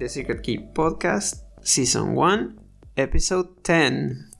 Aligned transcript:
The 0.00 0.08
Secret 0.08 0.42
Key 0.42 0.56
Podcast, 0.56 1.42
Season 1.60 2.14
1, 2.14 2.58
Episode 2.96 3.62
10. 3.64 4.30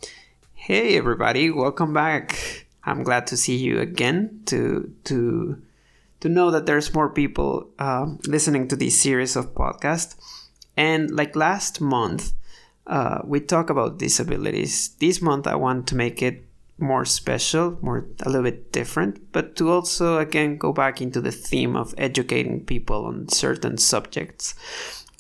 Hey 0.55 0.97
everybody, 0.97 1.51
welcome 1.51 1.93
back. 1.93 2.67
I'm 2.83 3.03
glad 3.03 3.27
to 3.27 3.37
see 3.37 3.57
you 3.57 3.79
again 3.79 4.41
to 4.47 4.91
to 5.05 5.61
to 6.21 6.29
know 6.31 6.51
that 6.51 6.65
there's 6.65 6.95
more 6.95 7.11
people 7.11 7.69
uh, 7.79 8.07
listening 8.27 8.69
to 8.69 8.77
this 8.77 9.03
series 9.03 9.37
of 9.37 9.53
podcasts. 9.55 10.17
And 10.79 11.11
like 11.11 11.37
last 11.37 11.79
month, 11.79 12.33
uh, 12.87 13.21
we 13.23 13.41
talk 13.41 13.69
about 13.69 13.99
disabilities. 13.99 14.97
This 14.99 15.21
month, 15.21 15.47
I 15.47 15.57
want 15.57 15.87
to 15.89 15.95
make 15.95 16.23
it 16.23 16.47
more 16.79 17.05
special, 17.05 17.79
more 17.83 18.07
a 18.23 18.31
little 18.31 18.45
bit 18.45 18.73
different, 18.73 19.31
but 19.33 19.57
to 19.57 19.71
also 19.71 20.17
again 20.17 20.57
go 20.57 20.73
back 20.73 21.03
into 21.03 21.21
the 21.21 21.33
theme 21.33 21.77
of 21.77 21.95
educating 21.99 22.65
people 22.65 23.05
on 23.05 23.29
certain 23.29 23.77
subjects. 23.77 24.55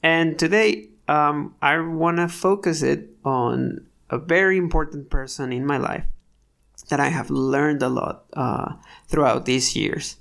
And 0.03 0.39
today, 0.39 0.89
um, 1.09 1.55
I 1.61 1.79
want 1.79 2.19
to 2.19 2.29
focus 2.29 2.83
it 2.83 3.11
on 3.25 3.87
a 4.09 4.19
very 4.19 4.57
important 4.57 5.11
person 5.11 5.53
in 5.53 5.67
my 5.67 5.77
life 5.77 6.05
that 6.89 7.01
I 7.01 7.09
have 7.09 7.31
learned 7.31 7.83
a 7.83 7.89
lot 7.89 8.25
uh, 8.33 8.75
throughout 9.09 9.45
these 9.45 9.77
years, 9.77 10.17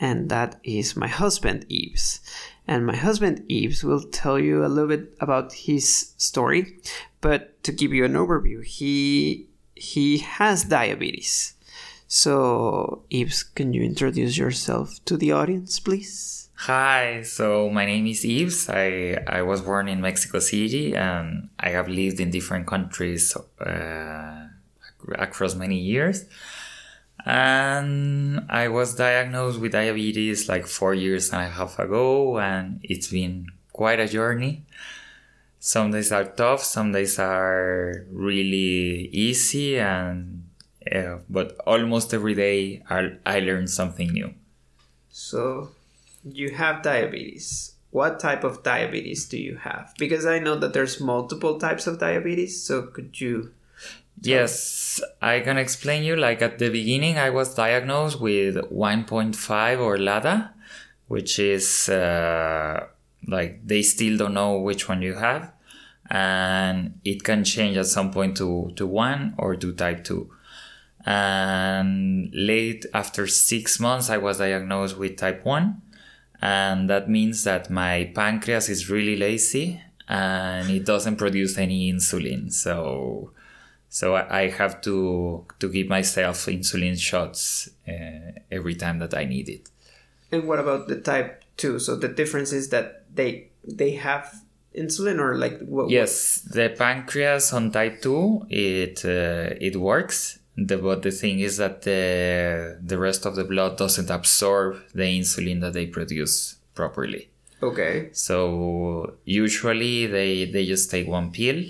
and 0.00 0.28
that 0.30 0.58
is 0.64 0.96
my 0.96 1.08
husband, 1.08 1.66
Yves. 1.68 2.20
And 2.66 2.86
my 2.86 2.96
husband, 2.96 3.44
Yves, 3.48 3.84
will 3.84 4.02
tell 4.02 4.38
you 4.38 4.64
a 4.64 4.68
little 4.68 4.88
bit 4.88 5.14
about 5.20 5.52
his 5.52 6.14
story. 6.16 6.78
But 7.20 7.62
to 7.64 7.72
give 7.72 7.92
you 7.92 8.04
an 8.04 8.14
overview, 8.14 8.64
he 8.64 9.48
he 9.74 10.18
has 10.18 10.64
diabetes. 10.64 11.54
So, 12.06 13.04
Yves, 13.10 13.42
can 13.42 13.72
you 13.74 13.82
introduce 13.82 14.38
yourself 14.38 15.04
to 15.04 15.16
the 15.16 15.32
audience, 15.32 15.78
please? 15.78 16.47
Hi, 16.62 17.22
so 17.22 17.70
my 17.70 17.86
name 17.86 18.08
is 18.08 18.24
Yves. 18.24 18.68
I, 18.68 19.16
I 19.28 19.42
was 19.42 19.60
born 19.60 19.86
in 19.86 20.00
Mexico 20.00 20.40
City 20.40 20.96
and 20.96 21.50
I 21.58 21.68
have 21.68 21.86
lived 21.88 22.18
in 22.18 22.32
different 22.32 22.66
countries 22.66 23.36
uh, 23.60 24.48
across 25.14 25.54
many 25.54 25.78
years. 25.78 26.24
And 27.24 28.44
I 28.50 28.66
was 28.68 28.96
diagnosed 28.96 29.60
with 29.60 29.70
diabetes 29.70 30.48
like 30.48 30.66
four 30.66 30.94
years 30.94 31.32
and 31.32 31.42
a 31.42 31.48
half 31.48 31.78
ago, 31.78 32.40
and 32.40 32.80
it's 32.82 33.06
been 33.06 33.46
quite 33.72 34.00
a 34.00 34.08
journey. 34.08 34.64
Some 35.60 35.92
days 35.92 36.10
are 36.10 36.24
tough, 36.24 36.64
some 36.64 36.90
days 36.90 37.20
are 37.20 38.04
really 38.10 39.10
easy, 39.12 39.78
and 39.78 40.48
uh, 40.92 41.18
but 41.30 41.56
almost 41.66 42.12
every 42.12 42.34
day 42.34 42.82
I, 42.90 43.12
I 43.24 43.38
learn 43.40 43.68
something 43.68 44.08
new. 44.08 44.34
So, 45.08 45.70
you 46.24 46.50
have 46.50 46.82
diabetes. 46.82 47.74
What 47.90 48.20
type 48.20 48.44
of 48.44 48.62
diabetes 48.62 49.28
do 49.28 49.38
you 49.38 49.56
have? 49.56 49.94
Because 49.98 50.26
I 50.26 50.38
know 50.38 50.56
that 50.56 50.74
there's 50.74 51.00
multiple 51.00 51.58
types 51.58 51.86
of 51.86 51.98
diabetes. 51.98 52.62
So, 52.62 52.82
could 52.82 53.18
you 53.20 53.52
Yes, 54.20 55.00
I 55.22 55.40
can 55.40 55.58
explain 55.58 56.02
you. 56.02 56.16
Like 56.16 56.42
at 56.42 56.58
the 56.58 56.70
beginning, 56.70 57.18
I 57.18 57.30
was 57.30 57.54
diagnosed 57.54 58.20
with 58.20 58.56
1.5 58.56 59.80
or 59.80 59.98
LADA, 59.98 60.54
which 61.06 61.38
is 61.38 61.88
uh, 61.88 62.86
like 63.26 63.66
they 63.66 63.82
still 63.82 64.16
don't 64.16 64.34
know 64.34 64.58
which 64.58 64.88
one 64.88 65.02
you 65.02 65.14
have, 65.14 65.52
and 66.10 66.98
it 67.04 67.22
can 67.22 67.44
change 67.44 67.76
at 67.76 67.86
some 67.86 68.10
point 68.10 68.36
to 68.38 68.72
to 68.76 68.86
one 68.86 69.34
or 69.38 69.54
to 69.56 69.72
type 69.72 70.04
two. 70.04 70.30
And 71.06 72.30
late 72.34 72.86
after 72.92 73.26
six 73.26 73.78
months, 73.78 74.10
I 74.10 74.18
was 74.18 74.38
diagnosed 74.38 74.98
with 74.98 75.16
type 75.16 75.44
one, 75.44 75.82
and 76.40 76.88
that 76.88 77.08
means 77.08 77.44
that 77.44 77.70
my 77.70 78.12
pancreas 78.14 78.68
is 78.68 78.88
really 78.88 79.16
lazy 79.16 79.82
and 80.08 80.70
it 80.70 80.84
doesn't 80.84 81.16
produce 81.16 81.58
any 81.58 81.92
insulin. 81.92 82.52
So 82.52 83.32
so 83.88 84.16
I 84.16 84.48
have 84.48 84.80
to 84.82 85.44
to 85.58 85.68
give 85.68 85.88
myself 85.88 86.46
insulin 86.46 86.98
shots 86.98 87.70
uh, 87.88 88.32
every 88.50 88.74
time 88.74 88.98
that 88.98 89.14
I 89.14 89.24
need 89.24 89.48
it. 89.48 89.68
And 90.30 90.46
what 90.46 90.58
about 90.58 90.88
the 90.88 91.00
type 91.00 91.42
two? 91.56 91.78
So 91.78 91.96
the 91.96 92.08
difference 92.08 92.52
is 92.52 92.68
that 92.68 93.04
they 93.14 93.48
they 93.64 93.92
have 93.92 94.42
insulin 94.74 95.18
or 95.18 95.36
like 95.36 95.58
what? 95.60 95.90
Yes, 95.90 96.40
the 96.40 96.74
pancreas 96.76 97.52
on 97.52 97.70
type 97.70 98.02
two 98.02 98.46
it 98.50 99.04
uh, 99.04 99.56
it 99.60 99.76
works. 99.76 100.37
The, 100.60 100.76
but 100.78 101.02
the 101.02 101.12
thing 101.12 101.38
is 101.38 101.58
that 101.58 101.82
the 101.82 102.78
the 102.82 102.98
rest 102.98 103.26
of 103.26 103.36
the 103.36 103.44
blood 103.44 103.76
doesn't 103.76 104.10
absorb 104.10 104.78
the 104.92 105.04
insulin 105.04 105.60
that 105.60 105.72
they 105.72 105.86
produce 105.86 106.56
properly. 106.74 107.30
Okay. 107.62 108.10
So 108.12 109.14
usually 109.24 110.06
they 110.06 110.46
they 110.46 110.66
just 110.66 110.90
take 110.90 111.06
one 111.06 111.30
pill 111.30 111.62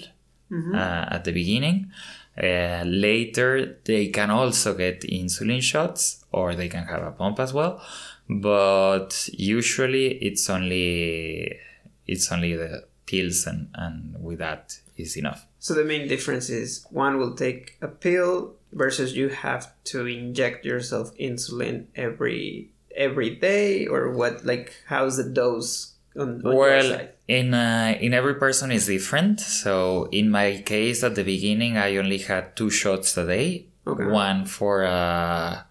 mm-hmm. 0.50 0.74
uh, 0.74 1.04
at 1.14 1.24
the 1.24 1.32
beginning. 1.32 1.92
Uh, 2.40 2.84
later, 2.86 3.78
they 3.84 4.08
can 4.08 4.30
also 4.30 4.74
get 4.74 5.00
insulin 5.02 5.60
shots 5.60 6.24
or 6.30 6.54
they 6.54 6.68
can 6.68 6.84
have 6.84 7.02
a 7.02 7.10
pump 7.10 7.40
as 7.40 7.52
well. 7.52 7.82
But 8.28 9.28
usually, 9.32 10.06
it's 10.18 10.48
only 10.48 11.58
it's 12.06 12.30
only 12.30 12.54
the 12.54 12.84
pills, 13.06 13.46
and, 13.46 13.68
and 13.74 14.22
with 14.22 14.38
that 14.38 14.78
is 14.96 15.16
enough. 15.16 15.46
So 15.58 15.74
the 15.74 15.84
main 15.84 16.06
difference 16.06 16.48
is 16.48 16.86
one 16.90 17.18
will 17.18 17.34
take 17.34 17.76
a 17.80 17.88
pill 17.88 18.54
versus 18.72 19.16
you 19.16 19.28
have 19.28 19.72
to 19.84 20.06
inject 20.06 20.64
yourself 20.64 21.16
insulin 21.18 21.86
every 21.94 22.70
every 22.94 23.30
day 23.30 23.86
or 23.86 24.10
what 24.10 24.44
like 24.44 24.74
how's 24.86 25.16
the 25.16 25.24
dose 25.24 25.94
on, 26.16 26.42
on 26.44 26.56
well 26.56 27.08
in 27.28 27.54
uh, 27.54 27.96
in 28.00 28.12
every 28.12 28.34
person 28.34 28.72
is 28.72 28.86
different. 28.86 29.40
So 29.40 30.08
in 30.10 30.30
my 30.30 30.62
case 30.64 31.04
at 31.04 31.14
the 31.14 31.24
beginning 31.24 31.76
i 31.76 31.96
only 31.96 32.18
had 32.18 32.56
two 32.56 32.70
shots 32.70 33.16
a 33.16 33.26
day. 33.26 33.66
Okay. 33.86 34.04
one 34.04 34.44
for 34.44 34.84
uh, 34.84 35.62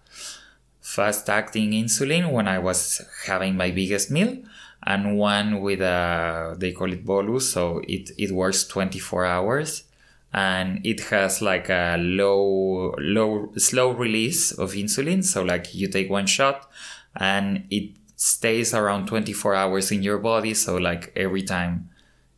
fast 0.80 1.28
acting 1.30 1.70
insulin 1.70 2.32
when 2.32 2.48
i 2.48 2.58
was 2.58 3.00
having 3.26 3.56
my 3.56 3.70
biggest 3.70 4.10
meal 4.10 4.36
and 4.82 5.16
one 5.16 5.60
with 5.60 5.80
a 5.80 6.56
they 6.58 6.72
call 6.72 6.92
it 6.92 7.04
bolus 7.04 7.52
so 7.52 7.80
it 7.86 8.10
it 8.18 8.32
works 8.32 8.64
24 8.66 9.24
hours 9.24 9.84
and 10.32 10.84
it 10.84 11.00
has 11.08 11.40
like 11.40 11.68
a 11.68 11.96
low 11.98 12.94
low 12.98 13.50
slow 13.56 13.90
release 13.92 14.52
of 14.52 14.72
insulin. 14.72 15.24
So 15.24 15.42
like 15.42 15.74
you 15.74 15.88
take 15.88 16.10
one 16.10 16.26
shot 16.26 16.70
and 17.16 17.64
it 17.70 17.92
stays 18.16 18.74
around 18.74 19.06
24 19.06 19.54
hours 19.54 19.90
in 19.90 20.02
your 20.02 20.18
body. 20.18 20.54
So 20.54 20.76
like 20.76 21.12
every 21.16 21.42
time 21.42 21.88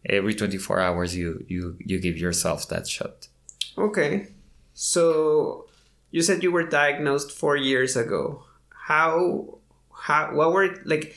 every 0.08 0.34
24 0.34 0.80
hours 0.80 1.16
you 1.16 1.44
you 1.48 1.76
you 1.80 1.98
give 1.98 2.16
yourself 2.16 2.68
that 2.68 2.86
shot. 2.86 3.28
Okay. 3.76 4.28
So 4.72 5.66
you 6.10 6.22
said 6.22 6.42
you 6.42 6.52
were 6.52 6.66
diagnosed 6.66 7.32
4 7.32 7.56
years 7.56 7.96
ago. 7.96 8.44
How 8.86 9.58
how 9.92 10.34
what 10.34 10.52
were 10.52 10.76
like 10.84 11.16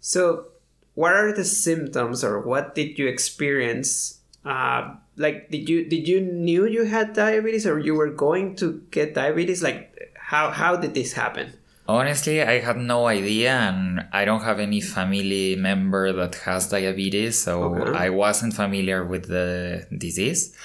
so 0.00 0.46
what 0.94 1.12
are 1.12 1.32
the 1.32 1.44
symptoms 1.44 2.24
or 2.24 2.40
what 2.40 2.74
did 2.74 2.98
you 2.98 3.06
experience 3.06 4.20
uh 4.44 4.94
like 5.16 5.50
did 5.50 5.68
you 5.68 5.88
did 5.88 6.08
you 6.08 6.20
knew 6.20 6.66
you 6.66 6.84
had 6.84 7.12
diabetes 7.12 7.66
or 7.66 7.78
you 7.78 7.94
were 7.94 8.10
going 8.10 8.54
to 8.56 8.82
get 8.90 9.14
diabetes 9.14 9.62
like 9.62 10.12
how 10.16 10.50
how 10.50 10.76
did 10.76 10.94
this 10.94 11.12
happen 11.12 11.52
Honestly, 11.86 12.40
I 12.40 12.60
had 12.60 12.78
no 12.78 13.08
idea, 13.08 13.52
and 13.52 14.06
I 14.10 14.24
don't 14.24 14.40
have 14.40 14.58
any 14.58 14.80
family 14.80 15.54
member 15.54 16.12
that 16.14 16.34
has 16.36 16.70
diabetes, 16.70 17.38
so 17.38 17.74
okay. 17.74 17.92
I 17.92 18.08
wasn't 18.08 18.54
familiar 18.54 19.04
with 19.04 19.28
the 19.28 19.86
disease. 19.96 20.56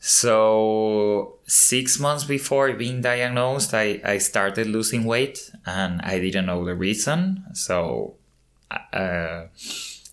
So, 0.00 1.34
six 1.46 2.00
months 2.00 2.24
before 2.24 2.72
being 2.72 3.02
diagnosed, 3.02 3.74
I, 3.74 4.00
I 4.02 4.18
started 4.18 4.68
losing 4.68 5.04
weight, 5.04 5.50
and 5.66 6.00
I 6.00 6.18
didn't 6.18 6.46
know 6.46 6.64
the 6.64 6.74
reason. 6.74 7.44
So, 7.52 8.14
uh, 8.70 9.48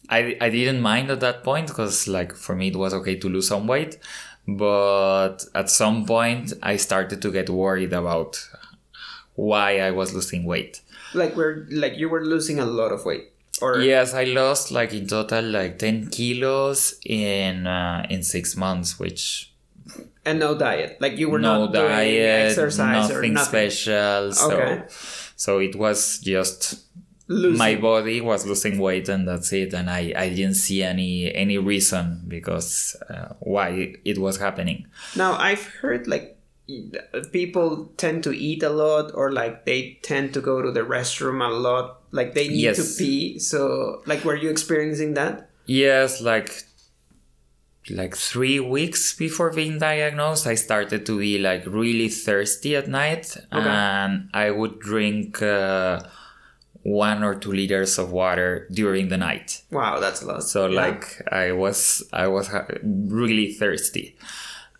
I, 0.09 0.37
I 0.39 0.49
didn't 0.49 0.81
mind 0.81 1.09
at 1.11 1.19
that 1.21 1.43
point 1.43 1.67
because, 1.67 2.07
like, 2.07 2.35
for 2.35 2.55
me, 2.55 2.69
it 2.69 2.75
was 2.75 2.93
okay 2.93 3.15
to 3.15 3.29
lose 3.29 3.47
some 3.47 3.67
weight. 3.67 3.97
But 4.47 5.45
at 5.55 5.69
some 5.69 6.05
point, 6.05 6.53
I 6.61 6.77
started 6.77 7.21
to 7.21 7.31
get 7.31 7.49
worried 7.49 7.93
about 7.93 8.47
why 9.35 9.79
I 9.79 9.91
was 9.91 10.13
losing 10.13 10.45
weight. 10.45 10.81
Like 11.13 11.35
we're 11.35 11.65
like 11.71 11.97
you 11.97 12.09
were 12.09 12.23
losing 12.23 12.59
a 12.59 12.65
lot 12.65 12.91
of 12.91 13.05
weight. 13.05 13.31
Or 13.61 13.79
yes, 13.79 14.13
I 14.13 14.25
lost 14.25 14.71
like 14.71 14.93
in 14.93 15.07
total 15.07 15.45
like 15.45 15.79
ten 15.79 16.07
kilos 16.07 16.99
in 17.05 17.67
uh, 17.67 18.05
in 18.09 18.21
six 18.23 18.55
months, 18.55 18.99
which 18.99 19.53
and 20.25 20.39
no 20.39 20.57
diet. 20.57 20.97
Like 20.99 21.17
you 21.17 21.29
were 21.29 21.39
no 21.39 21.65
not 21.65 21.73
diet, 21.73 22.49
exercise 22.49 23.09
nothing, 23.09 23.33
nothing. 23.33 23.69
special. 23.69 24.33
So 24.33 24.51
okay. 24.51 24.83
so 25.35 25.59
it 25.59 25.75
was 25.75 26.19
just 26.19 26.84
losing. 27.27 27.57
my 27.57 27.75
body 27.75 28.21
was 28.21 28.45
losing 28.45 28.77
weight 28.79 29.09
and 29.09 29.27
that's 29.27 29.51
it. 29.53 29.73
And 29.73 29.89
I 29.89 30.13
I 30.15 30.29
didn't 30.29 30.55
see 30.55 30.83
any 30.83 31.33
any 31.33 31.57
reason 31.57 32.23
because 32.27 32.95
uh, 33.09 33.33
why 33.39 33.95
it 34.03 34.17
was 34.17 34.37
happening. 34.37 34.87
Now 35.15 35.33
I've 35.37 35.65
heard 35.81 36.07
like 36.07 36.37
people 37.31 37.91
tend 37.97 38.23
to 38.23 38.31
eat 38.31 38.63
a 38.63 38.69
lot 38.69 39.11
or 39.13 39.31
like 39.31 39.65
they 39.65 39.99
tend 40.01 40.33
to 40.33 40.41
go 40.41 40.61
to 40.63 40.71
the 40.71 40.81
restroom 40.81 41.45
a 41.45 41.51
lot 41.53 42.01
like 42.11 42.33
they 42.33 42.47
need 42.47 42.61
yes. 42.61 42.77
to 42.77 42.97
pee 42.97 43.37
so 43.37 44.01
like 44.07 44.25
were 44.25 44.35
you 44.35 44.49
experiencing 44.49 45.13
that 45.13 45.49
yes, 45.67 46.21
like 46.21 46.63
like 47.89 48.15
three 48.15 48.59
weeks 48.59 49.13
before 49.13 49.51
being 49.51 49.77
diagnosed, 49.77 50.47
I 50.47 50.55
started 50.55 51.05
to 51.05 51.19
be 51.19 51.37
like 51.37 51.65
really 51.67 52.09
thirsty 52.09 52.75
at 52.75 52.87
night, 52.87 53.37
Okay. 53.53 53.67
and 53.69 54.29
I 54.33 54.49
would 54.49 54.79
drink 54.79 55.41
uh, 55.41 55.99
one 56.85 57.23
or 57.23 57.33
two 57.33 57.51
liters 57.51 57.97
of 57.97 58.11
water 58.11 58.67
during 58.71 59.09
the 59.09 59.17
night. 59.17 59.63
Wow, 59.71 59.99
that's 59.99 60.21
a 60.21 60.25
lot. 60.27 60.43
So 60.43 60.67
Yeah. 60.67 60.81
like 60.81 61.21
I 61.31 61.51
was 61.51 62.03
I 62.13 62.27
was 62.27 62.47
really 62.83 63.53
thirsty, 63.53 64.15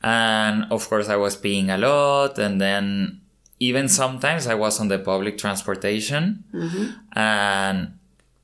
and 0.03 0.65
of 0.71 0.87
course 0.87 1.09
I 1.09 1.15
was 1.15 1.35
peeing 1.35 1.73
a 1.73 1.77
lot, 1.77 2.37
and 2.37 2.61
then 2.61 3.21
even 3.59 3.87
sometimes 3.89 4.45
I 4.47 4.53
was 4.55 4.79
on 4.79 4.87
the 4.89 4.99
public 4.99 5.37
transportation, 5.37 6.43
mm-hmm. 6.53 6.85
and 7.17 7.93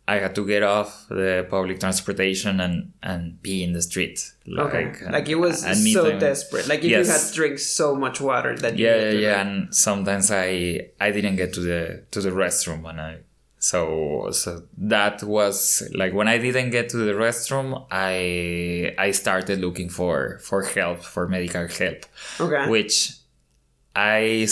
I 0.07 0.15
had 0.19 0.33
to 0.35 0.45
get 0.45 0.63
off 0.63 1.05
the 1.09 1.45
public 1.49 1.79
transportation 1.79 2.59
and 2.59 2.91
and 3.03 3.41
pee 3.43 3.63
in 3.63 3.73
the 3.73 3.81
street. 3.81 4.17
Like, 4.47 4.73
Okay. 4.73 5.11
Like, 5.11 5.29
it 5.29 5.35
was 5.35 5.61
so 5.93 6.09
time- 6.09 6.19
desperate. 6.19 6.67
Like 6.67 6.79
if 6.83 6.89
Yes. 6.91 7.05
you 7.07 7.11
had 7.13 7.33
drank 7.35 7.59
so 7.59 7.95
much 7.95 8.19
water 8.19 8.57
that 8.57 8.77
you 8.77 8.85
Yeah, 8.87 8.95
yeah, 8.97 9.11
yeah. 9.11 9.27
like- 9.37 9.45
And 9.45 9.75
sometimes 9.75 10.31
I 10.31 10.89
I 10.99 11.11
didn't 11.11 11.35
get 11.35 11.53
to 11.53 11.61
the 11.61 12.03
to 12.11 12.19
the 12.21 12.31
restroom, 12.31 12.89
and 12.89 12.99
I 12.99 13.17
so 13.63 14.29
so 14.31 14.63
that 14.77 15.21
was 15.21 15.83
like 15.93 16.13
when 16.13 16.27
I 16.27 16.37
didn't 16.39 16.71
get 16.71 16.89
to 16.89 16.97
the 16.97 17.13
restroom, 17.13 17.85
I 17.91 18.93
I 18.97 19.11
started 19.11 19.59
looking 19.61 19.89
for 19.89 20.39
for 20.41 20.63
help 20.63 20.99
for 21.03 21.27
medical 21.27 21.67
help, 21.67 21.99
Okay. 22.39 22.67
which 22.69 22.95
I 23.95 24.47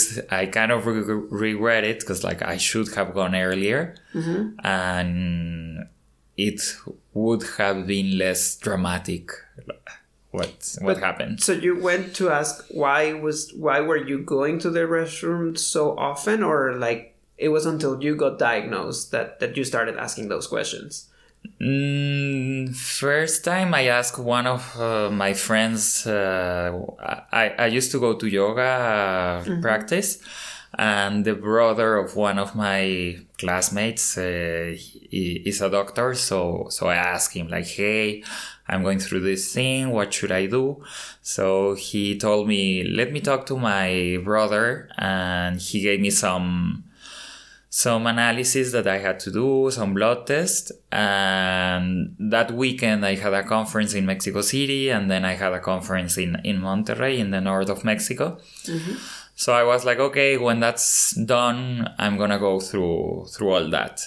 kind 0.52 0.70
of 0.70 0.86
re- 0.86 1.02
regret 1.46 1.82
it 1.84 2.00
because 2.00 2.22
like 2.22 2.40
I 2.42 2.56
should 2.58 2.94
have 2.94 3.12
gone 3.14 3.34
earlier, 3.34 3.94
Mm-hmm. 4.14 4.64
and 4.66 5.86
it 6.36 6.60
would 7.14 7.42
have 7.58 7.86
been 7.86 8.16
less 8.18 8.56
dramatic. 8.58 9.30
What 10.30 10.76
what 10.80 10.94
But- 10.96 11.02
happened? 11.02 11.42
So 11.42 11.52
you 11.52 11.74
went 11.80 12.14
to 12.16 12.30
ask 12.30 12.64
why 12.70 13.14
was 13.14 13.52
why 13.54 13.80
were 13.80 13.96
you 14.10 14.18
going 14.22 14.60
to 14.60 14.70
the 14.70 14.80
restroom 14.86 15.58
so 15.58 15.98
often, 15.98 16.44
or 16.44 16.74
like 16.76 17.09
it 17.40 17.48
was 17.48 17.66
until 17.66 18.02
you 18.02 18.14
got 18.16 18.38
diagnosed 18.38 19.10
that 19.12 19.40
that 19.40 19.56
you 19.56 19.64
started 19.64 19.96
asking 19.96 20.28
those 20.28 20.46
questions. 20.46 21.08
Mm, 21.60 22.76
first 22.76 23.44
time 23.44 23.72
I 23.72 23.86
asked 23.86 24.18
one 24.18 24.46
of 24.46 24.78
uh, 24.78 25.10
my 25.10 25.32
friends, 25.32 26.06
uh, 26.06 26.70
I, 27.32 27.54
I 27.58 27.66
used 27.66 27.92
to 27.92 27.98
go 27.98 28.12
to 28.12 28.26
yoga 28.26 28.60
uh, 28.60 29.60
practice, 29.62 30.18
and 30.78 31.24
the 31.24 31.34
brother 31.34 31.96
of 31.96 32.14
one 32.14 32.38
of 32.38 32.54
my 32.54 33.18
classmates 33.38 34.18
uh, 34.18 34.74
he 34.76 35.42
is 35.46 35.62
a 35.62 35.70
doctor. 35.70 36.14
So, 36.14 36.66
so 36.68 36.88
I 36.88 36.96
asked 36.96 37.34
him 37.34 37.48
like, 37.48 37.66
Hey, 37.66 38.22
I'm 38.68 38.82
going 38.82 39.00
through 39.00 39.20
this 39.20 39.52
thing. 39.52 39.90
What 39.90 40.14
should 40.14 40.30
I 40.30 40.46
do? 40.46 40.82
So 41.22 41.74
he 41.74 42.18
told 42.18 42.46
me, 42.46 42.84
let 42.84 43.12
me 43.12 43.20
talk 43.20 43.46
to 43.46 43.58
my 43.58 44.18
brother. 44.22 44.88
And 44.96 45.60
he 45.60 45.80
gave 45.80 46.00
me 46.00 46.10
some, 46.10 46.84
some 47.72 48.04
analysis 48.08 48.72
that 48.72 48.88
I 48.88 48.98
had 48.98 49.20
to 49.20 49.30
do, 49.30 49.70
some 49.70 49.94
blood 49.94 50.26
test. 50.26 50.72
And 50.90 52.16
that 52.18 52.50
weekend 52.50 53.06
I 53.06 53.14
had 53.14 53.32
a 53.32 53.44
conference 53.44 53.94
in 53.94 54.04
Mexico 54.06 54.40
City 54.40 54.90
and 54.90 55.08
then 55.08 55.24
I 55.24 55.34
had 55.34 55.52
a 55.52 55.60
conference 55.60 56.18
in, 56.18 56.40
in 56.44 56.60
Monterrey 56.60 57.18
in 57.18 57.30
the 57.30 57.40
north 57.40 57.70
of 57.70 57.84
Mexico. 57.84 58.38
So 59.36 59.52
I 59.54 59.62
was 59.62 59.84
like, 59.84 59.98
okay, 60.00 60.36
when 60.36 60.58
that's 60.60 61.14
done, 61.14 61.88
I'm 61.96 62.18
gonna 62.18 62.40
go 62.40 62.58
through 62.60 63.26
through 63.32 63.52
all 63.52 63.70
that. 63.70 64.00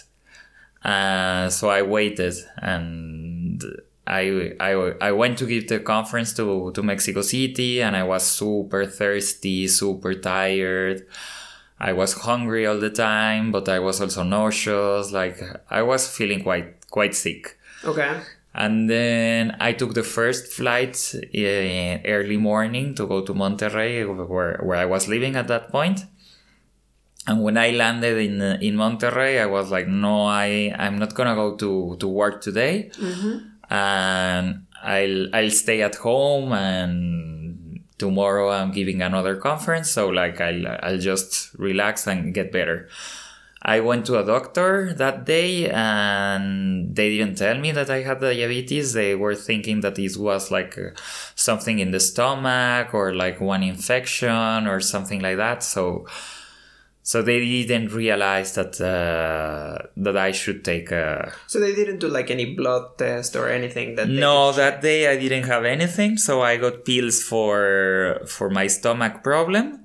Uh, 0.83 1.49
so 1.49 1.69
I 1.69 1.81
waited 1.83 2.33
and 2.57 3.63
I, 4.05 4.51
I 4.59 4.71
I 4.99 5.11
went 5.13 5.37
to 5.37 5.45
give 5.45 5.69
the 5.69 5.79
conference 5.79 6.33
to, 6.33 6.71
to 6.73 6.83
Mexico 6.83 7.21
City 7.21 7.81
and 7.81 7.95
I 7.95 8.03
was 8.03 8.23
super 8.27 8.85
thirsty, 8.85 9.69
super 9.69 10.13
tired. 10.13 11.07
I 11.83 11.91
was 11.91 12.13
hungry 12.13 12.65
all 12.65 12.79
the 12.79 12.89
time, 12.89 13.51
but 13.51 13.67
I 13.67 13.79
was 13.79 13.99
also 13.99 14.23
nauseous. 14.23 15.11
Like 15.11 15.37
I 15.69 15.81
was 15.81 16.07
feeling 16.07 16.41
quite 16.41 16.89
quite 16.89 17.13
sick. 17.13 17.57
Okay. 17.83 18.21
And 18.55 18.89
then 18.89 19.57
I 19.59 19.73
took 19.73 19.93
the 19.93 20.03
first 20.03 20.53
flight 20.53 20.95
in 21.33 22.01
early 22.05 22.37
morning 22.37 22.95
to 22.95 23.05
go 23.05 23.21
to 23.25 23.33
Monterrey, 23.33 24.05
where, 24.07 24.59
where 24.63 24.77
I 24.77 24.85
was 24.85 25.09
living 25.09 25.35
at 25.35 25.47
that 25.47 25.71
point. 25.71 26.05
And 27.27 27.43
when 27.43 27.57
I 27.57 27.71
landed 27.71 28.17
in 28.17 28.41
in 28.67 28.75
Monterrey, 28.75 29.41
I 29.41 29.47
was 29.47 29.69
like, 29.69 29.87
no, 29.87 30.23
I 30.23 30.73
I'm 30.79 30.97
not 30.99 31.13
gonna 31.15 31.35
go 31.35 31.57
to 31.57 31.97
to 31.99 32.07
work 32.07 32.41
today, 32.41 32.91
mm-hmm. 32.93 33.35
and 33.69 34.65
I'll 34.81 35.35
I'll 35.35 35.51
stay 35.51 35.81
at 35.81 35.95
home 35.95 36.53
and 36.53 37.32
tomorrow 37.97 38.51
I'm 38.51 38.71
giving 38.71 39.01
another 39.01 39.35
conference, 39.35 39.91
so 39.91 40.09
like 40.09 40.39
I'll 40.41 40.67
I'll 40.81 40.97
just 40.97 41.53
relax 41.55 42.07
and 42.07 42.33
get 42.33 42.51
better. 42.51 42.89
I 43.65 43.79
went 43.79 44.05
to 44.07 44.19
a 44.19 44.25
doctor 44.25 44.93
that 44.95 45.23
day 45.25 45.69
and 45.69 46.93
they 46.93 47.17
didn't 47.17 47.37
tell 47.37 47.57
me 47.57 47.71
that 47.71 47.89
I 47.89 48.01
had 48.01 48.19
diabetes. 48.19 48.91
They 48.91 49.15
were 49.15 49.35
thinking 49.35 49.79
that 49.81 49.95
this 49.95 50.17
was 50.17 50.51
like 50.51 50.77
something 51.35 51.79
in 51.79 51.91
the 51.91 52.01
stomach 52.01 52.93
or 52.93 53.13
like 53.13 53.39
one 53.39 53.63
infection 53.63 54.67
or 54.67 54.81
something 54.81 55.21
like 55.21 55.37
that. 55.37 55.63
So, 55.63 56.05
so 57.03 57.21
they 57.21 57.39
didn't 57.39 57.91
realize 57.91 58.55
that 58.55 58.79
uh, 58.79 59.87
that 59.97 60.15
I 60.15 60.31
should 60.31 60.63
take 60.63 60.89
a. 60.91 61.33
So 61.47 61.59
they 61.59 61.75
didn't 61.75 61.99
do 61.99 62.07
like 62.07 62.31
any 62.31 62.55
blood 62.55 62.97
test 62.97 63.35
or 63.35 63.49
anything 63.49 63.95
that. 63.95 64.07
No, 64.07 64.53
that 64.53 64.81
day 64.81 65.11
I 65.11 65.17
didn't 65.19 65.43
have 65.43 65.65
anything, 65.65 66.17
so 66.17 66.41
I 66.41 66.55
got 66.55 66.85
pills 66.85 67.21
for 67.21 68.21
for 68.25 68.49
my 68.49 68.67
stomach 68.67 69.21
problem, 69.21 69.83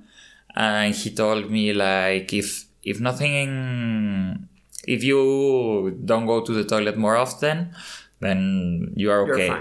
and 0.55 0.95
he 0.95 1.11
told 1.11 1.51
me 1.51 1.73
like 1.73 2.31
if 2.31 2.65
if 2.83 3.01
nothing, 3.01 4.47
if 4.87 5.03
you 5.03 5.99
don't 6.05 6.25
go 6.25 6.39
to 6.41 6.53
the 6.53 6.63
toilet 6.63 6.97
more 6.97 7.17
often, 7.17 7.75
then 8.21 8.93
you 8.95 9.11
are 9.11 9.29
okay. 9.29 9.51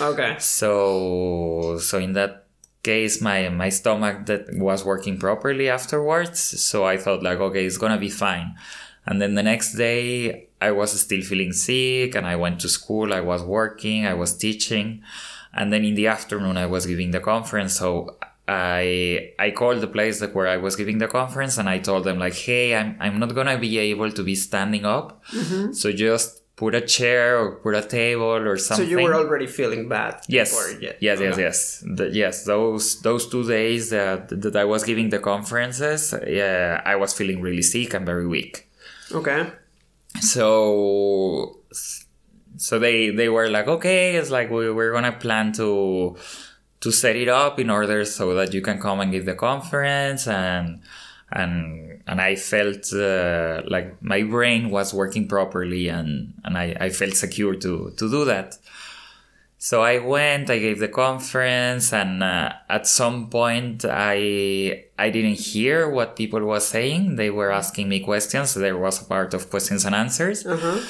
Okay. 0.00 0.36
So 0.38 1.78
so 1.80 1.98
in 1.98 2.12
that 2.12 2.45
case 2.90 3.14
my 3.28 3.38
my 3.62 3.70
stomach 3.80 4.16
that 4.28 4.42
was 4.68 4.80
working 4.90 5.16
properly 5.26 5.66
afterwards 5.78 6.40
so 6.70 6.76
i 6.92 6.96
thought 7.02 7.22
like 7.28 7.40
okay 7.46 7.64
it's 7.66 7.80
gonna 7.82 8.02
be 8.08 8.14
fine. 8.26 8.48
And 9.08 9.16
then 9.22 9.32
the 9.38 9.46
next 9.52 9.70
day 9.86 10.04
i 10.68 10.70
was 10.80 10.90
still 11.04 11.22
feeling 11.30 11.52
sick 11.66 12.10
and 12.16 12.26
i 12.32 12.36
went 12.44 12.56
to 12.62 12.68
school 12.78 13.08
i 13.20 13.22
was 13.32 13.42
working 13.58 13.98
i 14.12 14.14
was 14.22 14.30
teaching. 14.46 14.86
And 15.58 15.66
then 15.72 15.82
in 15.88 15.94
the 16.00 16.08
afternoon 16.16 16.56
i 16.64 16.66
was 16.74 16.84
giving 16.92 17.10
the 17.16 17.22
conference 17.32 17.72
so 17.82 17.90
i 18.48 18.84
i 19.46 19.48
called 19.58 19.80
the 19.84 19.92
place 19.96 20.16
that 20.20 20.34
where 20.36 20.48
i 20.56 20.58
was 20.66 20.74
giving 20.80 20.98
the 21.04 21.10
conference 21.18 21.54
and 21.58 21.68
i 21.74 21.78
told 21.88 22.02
them 22.04 22.18
like 22.24 22.36
hey 22.46 22.66
i'm, 22.78 22.90
I'm 23.04 23.18
not 23.22 23.34
gonna 23.34 23.58
be 23.58 23.72
able 23.90 24.10
to 24.18 24.22
be 24.30 24.36
standing 24.48 24.84
up. 24.84 25.06
Mm-hmm. 25.40 25.72
So 25.80 25.86
just 25.92 26.28
put 26.56 26.74
a 26.74 26.80
chair 26.80 27.38
or 27.38 27.56
put 27.56 27.74
a 27.74 27.82
table 27.82 28.24
or 28.50 28.56
something. 28.56 28.86
So 28.86 28.90
you 28.90 29.04
were 29.04 29.14
already 29.14 29.46
feeling 29.46 29.88
bad. 29.88 30.22
Yes. 30.28 30.50
before 30.50 30.80
yet. 30.80 30.96
Yes, 31.00 31.20
yes, 31.20 31.32
Okay. 31.34 31.42
yes. 31.42 31.84
The- 31.96 32.10
yes, 32.10 32.44
those 32.44 33.00
those 33.02 33.28
two 33.28 33.44
days 33.46 33.90
that 33.90 34.28
that 34.42 34.56
I 34.56 34.64
was 34.64 34.82
giving 34.84 35.10
the 35.10 35.18
conferences, 35.18 36.14
yeah, 36.26 36.80
I 36.84 36.96
was 36.96 37.12
feeling 37.12 37.40
really 37.42 37.62
sick 37.62 37.92
and 37.94 38.06
very 38.06 38.26
weak. 38.26 38.68
Okay. 39.12 39.52
So 40.20 41.60
so 42.56 42.78
they 42.78 43.10
they 43.10 43.28
were 43.28 43.48
like, 43.50 43.68
okay, 43.68 44.16
it's 44.16 44.30
like 44.30 44.50
we, 44.50 44.70
we're 44.70 44.92
gonna 44.92 45.12
plan 45.12 45.52
to 45.52 46.16
to 46.80 46.90
set 46.90 47.16
it 47.16 47.28
up 47.28 47.58
in 47.58 47.70
order 47.70 48.04
so 48.04 48.34
that 48.34 48.54
you 48.54 48.60
can 48.62 48.80
come 48.80 49.00
and 49.00 49.12
give 49.12 49.24
the 49.26 49.34
conference 49.34 50.26
and 50.26 50.80
and 51.30 51.95
and 52.06 52.20
I 52.20 52.36
felt 52.36 52.92
uh, 52.92 53.62
like 53.68 54.00
my 54.02 54.22
brain 54.22 54.70
was 54.70 54.94
working 54.94 55.26
properly 55.28 55.88
and 55.88 56.34
and 56.44 56.56
I, 56.56 56.76
I 56.80 56.88
felt 56.90 57.14
secure 57.14 57.54
to 57.56 57.92
to 57.96 58.10
do 58.10 58.24
that. 58.26 58.58
So 59.58 59.82
I 59.82 59.98
went, 59.98 60.50
I 60.50 60.58
gave 60.58 60.78
the 60.78 60.88
conference, 60.88 61.92
and 61.92 62.22
uh, 62.22 62.52
at 62.68 62.86
some 62.86 63.28
point 63.30 63.84
I 63.88 64.84
I 64.98 65.10
didn't 65.10 65.40
hear 65.40 65.88
what 65.88 66.14
people 66.14 66.40
were 66.40 66.60
saying. 66.60 67.16
They 67.16 67.30
were 67.30 67.50
asking 67.50 67.88
me 67.88 68.00
questions. 68.00 68.54
There 68.54 68.76
was 68.76 69.02
a 69.02 69.06
part 69.06 69.34
of 69.34 69.48
questions 69.50 69.84
and 69.86 69.94
answers, 69.94 70.46
Uh 70.46 70.56
huh. 70.58 70.80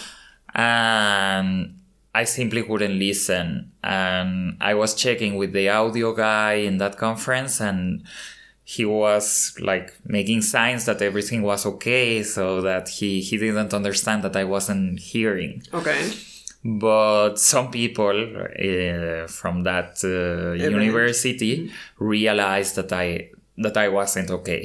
and 0.55 1.79
I 2.15 2.25
simply 2.25 2.63
couldn't 2.63 2.99
listen. 2.99 3.73
And 3.85 4.57
I 4.61 4.75
was 4.75 4.95
checking 4.95 5.37
with 5.37 5.53
the 5.53 5.69
audio 5.69 6.13
guy 6.15 6.55
in 6.55 6.79
that 6.79 6.97
conference, 6.99 7.61
and 7.61 8.03
he 8.75 8.85
was 8.85 9.27
like 9.71 9.89
making 10.19 10.41
signs 10.43 10.83
that 10.89 11.01
everything 11.09 11.41
was 11.51 11.63
okay, 11.73 12.23
so 12.37 12.45
that 12.69 12.85
he 12.97 13.11
he 13.29 13.35
didn't 13.45 13.73
understand 13.81 14.19
that 14.25 14.35
I 14.43 14.45
wasn't 14.55 14.99
hearing 15.13 15.53
Okay. 15.81 16.01
but 16.65 17.35
some 17.53 17.67
people 17.81 18.17
uh, 18.69 19.27
from 19.39 19.55
that 19.71 19.91
uh, 20.05 20.53
university 20.75 21.53
realized 22.17 22.73
that 22.79 22.91
I 23.05 23.31
that 23.65 23.77
I 23.85 23.89
wasn't 23.99 24.31
okay. 24.39 24.65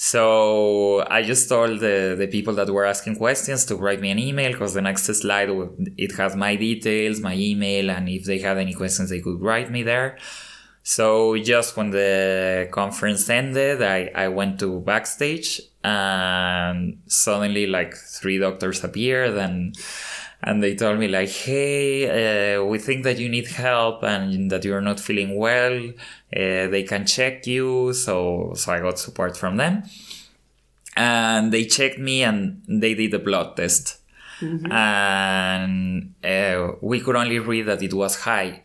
So 0.00 1.04
I 1.10 1.22
just 1.22 1.48
told 1.48 1.80
the, 1.80 2.14
the 2.16 2.28
people 2.28 2.54
that 2.54 2.68
were 2.76 2.86
asking 2.94 3.16
questions 3.16 3.64
to 3.68 3.74
write 3.82 4.00
me 4.00 4.10
an 4.10 4.18
email 4.30 4.52
because 4.52 4.72
the 4.74 4.80
next 4.90 5.06
slide 5.22 5.50
it 5.96 6.12
has 6.16 6.36
my 6.36 6.54
details, 6.68 7.20
my 7.20 7.34
email, 7.34 7.90
and 7.90 8.08
if 8.08 8.22
they 8.24 8.38
had 8.38 8.58
any 8.58 8.74
questions, 8.74 9.10
they 9.10 9.20
could 9.20 9.40
write 9.40 9.70
me 9.72 9.82
there. 9.82 10.16
So 10.88 11.36
just 11.36 11.76
when 11.76 11.90
the 11.90 12.66
conference 12.70 13.28
ended, 13.28 13.82
I, 13.82 14.10
I 14.14 14.28
went 14.28 14.58
to 14.60 14.80
backstage 14.80 15.60
and 15.84 17.02
suddenly 17.06 17.66
like 17.66 17.94
three 17.94 18.38
doctors 18.38 18.82
appeared 18.82 19.36
and 19.36 19.76
and 20.42 20.62
they 20.62 20.74
told 20.74 20.98
me 20.98 21.08
like 21.08 21.28
hey 21.28 22.56
uh, 22.56 22.64
we 22.64 22.78
think 22.78 23.04
that 23.04 23.18
you 23.18 23.28
need 23.28 23.48
help 23.48 24.02
and 24.02 24.50
that 24.50 24.64
you're 24.64 24.80
not 24.80 24.98
feeling 24.98 25.36
well. 25.36 25.76
Uh, 26.34 26.68
they 26.72 26.84
can 26.88 27.04
check 27.04 27.46
you. 27.46 27.92
So 27.92 28.54
so 28.56 28.72
i 28.72 28.80
got 28.80 28.98
support 28.98 29.36
from 29.36 29.58
them. 29.58 29.82
And 30.96 31.52
they 31.52 31.66
checked 31.66 31.98
me 31.98 32.22
and 32.22 32.62
they 32.66 32.94
did 32.94 33.12
a 33.12 33.18
blood 33.18 33.58
test. 33.58 33.98
Mm-hmm. 34.40 34.70
and 34.70 36.14
uh, 36.24 36.76
we 36.80 37.00
could 37.00 37.16
only 37.16 37.40
read 37.40 37.66
that 37.66 37.82
it 37.82 37.92
was 37.92 38.22
high 38.22 38.62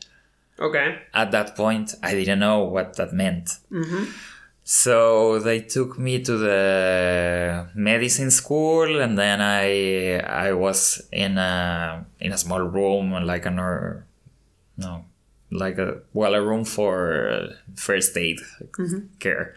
okay 0.59 0.99
at 1.13 1.31
that 1.31 1.55
point 1.55 1.95
i 2.03 2.13
didn't 2.13 2.39
know 2.39 2.59
what 2.63 2.95
that 2.95 3.13
meant 3.13 3.49
mm-hmm. 3.71 4.05
So 4.65 5.39
they 5.39 5.59
took 5.59 5.99
me 5.99 6.23
to 6.23 6.37
the 6.37 7.67
medicine 7.75 8.31
school, 8.31 9.01
and 9.01 9.17
then 9.17 9.41
I 9.41 10.19
I 10.19 10.53
was 10.53 11.05
in 11.11 11.37
a 11.37 12.05
in 12.21 12.31
a 12.31 12.37
small 12.37 12.61
room, 12.61 13.11
like 13.11 13.45
an 13.45 13.57
no, 14.77 15.05
like 15.51 15.77
a 15.77 15.99
well 16.13 16.33
a 16.33 16.41
room 16.41 16.63
for 16.63 17.49
first 17.75 18.15
aid 18.15 18.39
mm-hmm. 18.61 19.07
care, 19.19 19.55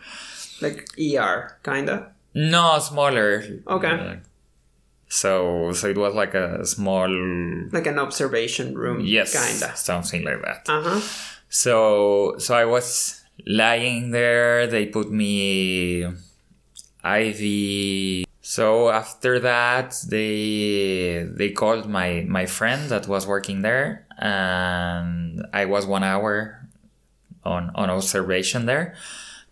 like 0.61 0.89
ER 0.99 1.57
kinda. 1.63 2.13
No, 2.35 2.79
smaller. 2.81 3.45
Okay. 3.67 3.89
Uh, 3.89 4.17
so 5.09 5.73
so 5.73 5.89
it 5.89 5.97
was 5.97 6.15
like 6.15 6.35
a 6.35 6.65
small 6.67 7.09
like 7.73 7.87
an 7.87 7.99
observation 7.99 8.75
room. 8.77 9.01
Yes, 9.01 9.33
kinda 9.33 9.77
something 9.77 10.25
like 10.25 10.43
that. 10.43 10.69
Uh 10.69 10.83
huh. 10.83 11.01
So 11.49 12.37
so 12.39 12.55
I 12.55 12.65
was 12.65 13.23
lying 13.47 14.11
there. 14.11 14.67
They 14.67 14.87
put 14.87 15.11
me 15.11 16.05
IV. 17.05 18.27
So 18.41 18.91
after 18.91 19.41
that, 19.41 19.97
they 20.09 21.27
they 21.29 21.51
called 21.51 21.89
my 21.89 22.25
my 22.29 22.47
friend 22.47 22.89
that 22.91 23.09
was 23.09 23.27
working 23.27 23.63
there, 23.63 24.07
and 24.19 25.45
I 25.53 25.65
was 25.65 25.87
one 25.87 26.05
hour 26.05 26.67
on 27.45 27.71
on 27.75 27.91
observation 27.91 28.67
there. 28.67 28.95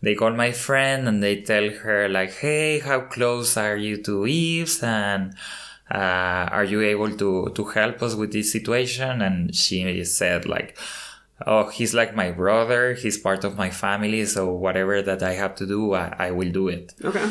They 0.05 0.15
call 0.15 0.33
my 0.33 0.53
friend 0.53 1.09
and 1.09 1.23
they 1.23 1.43
tell 1.43 1.69
her 1.71 2.09
like, 2.09 2.33
"Hey, 2.35 2.79
how 2.79 3.01
close 3.01 3.57
are 3.57 3.77
you 3.77 4.03
to 4.05 4.27
Yves?" 4.27 4.83
and 4.83 5.35
uh, 5.91 6.49
are 6.57 6.65
you 6.65 6.81
able 6.83 7.13
to 7.17 7.51
to 7.55 7.65
help 7.65 8.03
us 8.03 8.15
with 8.15 8.33
this 8.33 8.53
situation? 8.53 9.23
And 9.23 9.55
she 9.55 10.05
said 10.05 10.47
like 10.47 10.79
oh, 11.47 11.69
he's 11.69 11.95
like 11.95 12.15
my 12.15 12.31
brother. 12.31 12.95
He's 12.95 13.19
part 13.19 13.45
of 13.45 13.57
my 13.57 13.71
family. 13.71 14.25
So 14.27 14.53
whatever 14.53 15.03
that 15.03 15.23
I 15.23 15.33
have 15.33 15.55
to 15.57 15.67
do, 15.67 15.95
I, 15.95 16.15
I 16.19 16.31
will 16.31 16.51
do 16.51 16.69
it. 16.69 16.95
Okay. 17.03 17.31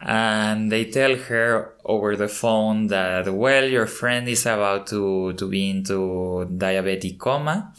And 0.00 0.72
they 0.72 0.86
tell 0.86 1.14
her 1.14 1.74
over 1.84 2.16
the 2.16 2.28
phone 2.28 2.86
that, 2.86 3.32
well, 3.32 3.64
your 3.64 3.86
friend 3.86 4.28
is 4.28 4.46
about 4.46 4.86
to, 4.88 5.34
to 5.34 5.48
be 5.48 5.68
into 5.68 6.48
diabetic 6.50 7.18
coma. 7.18 7.74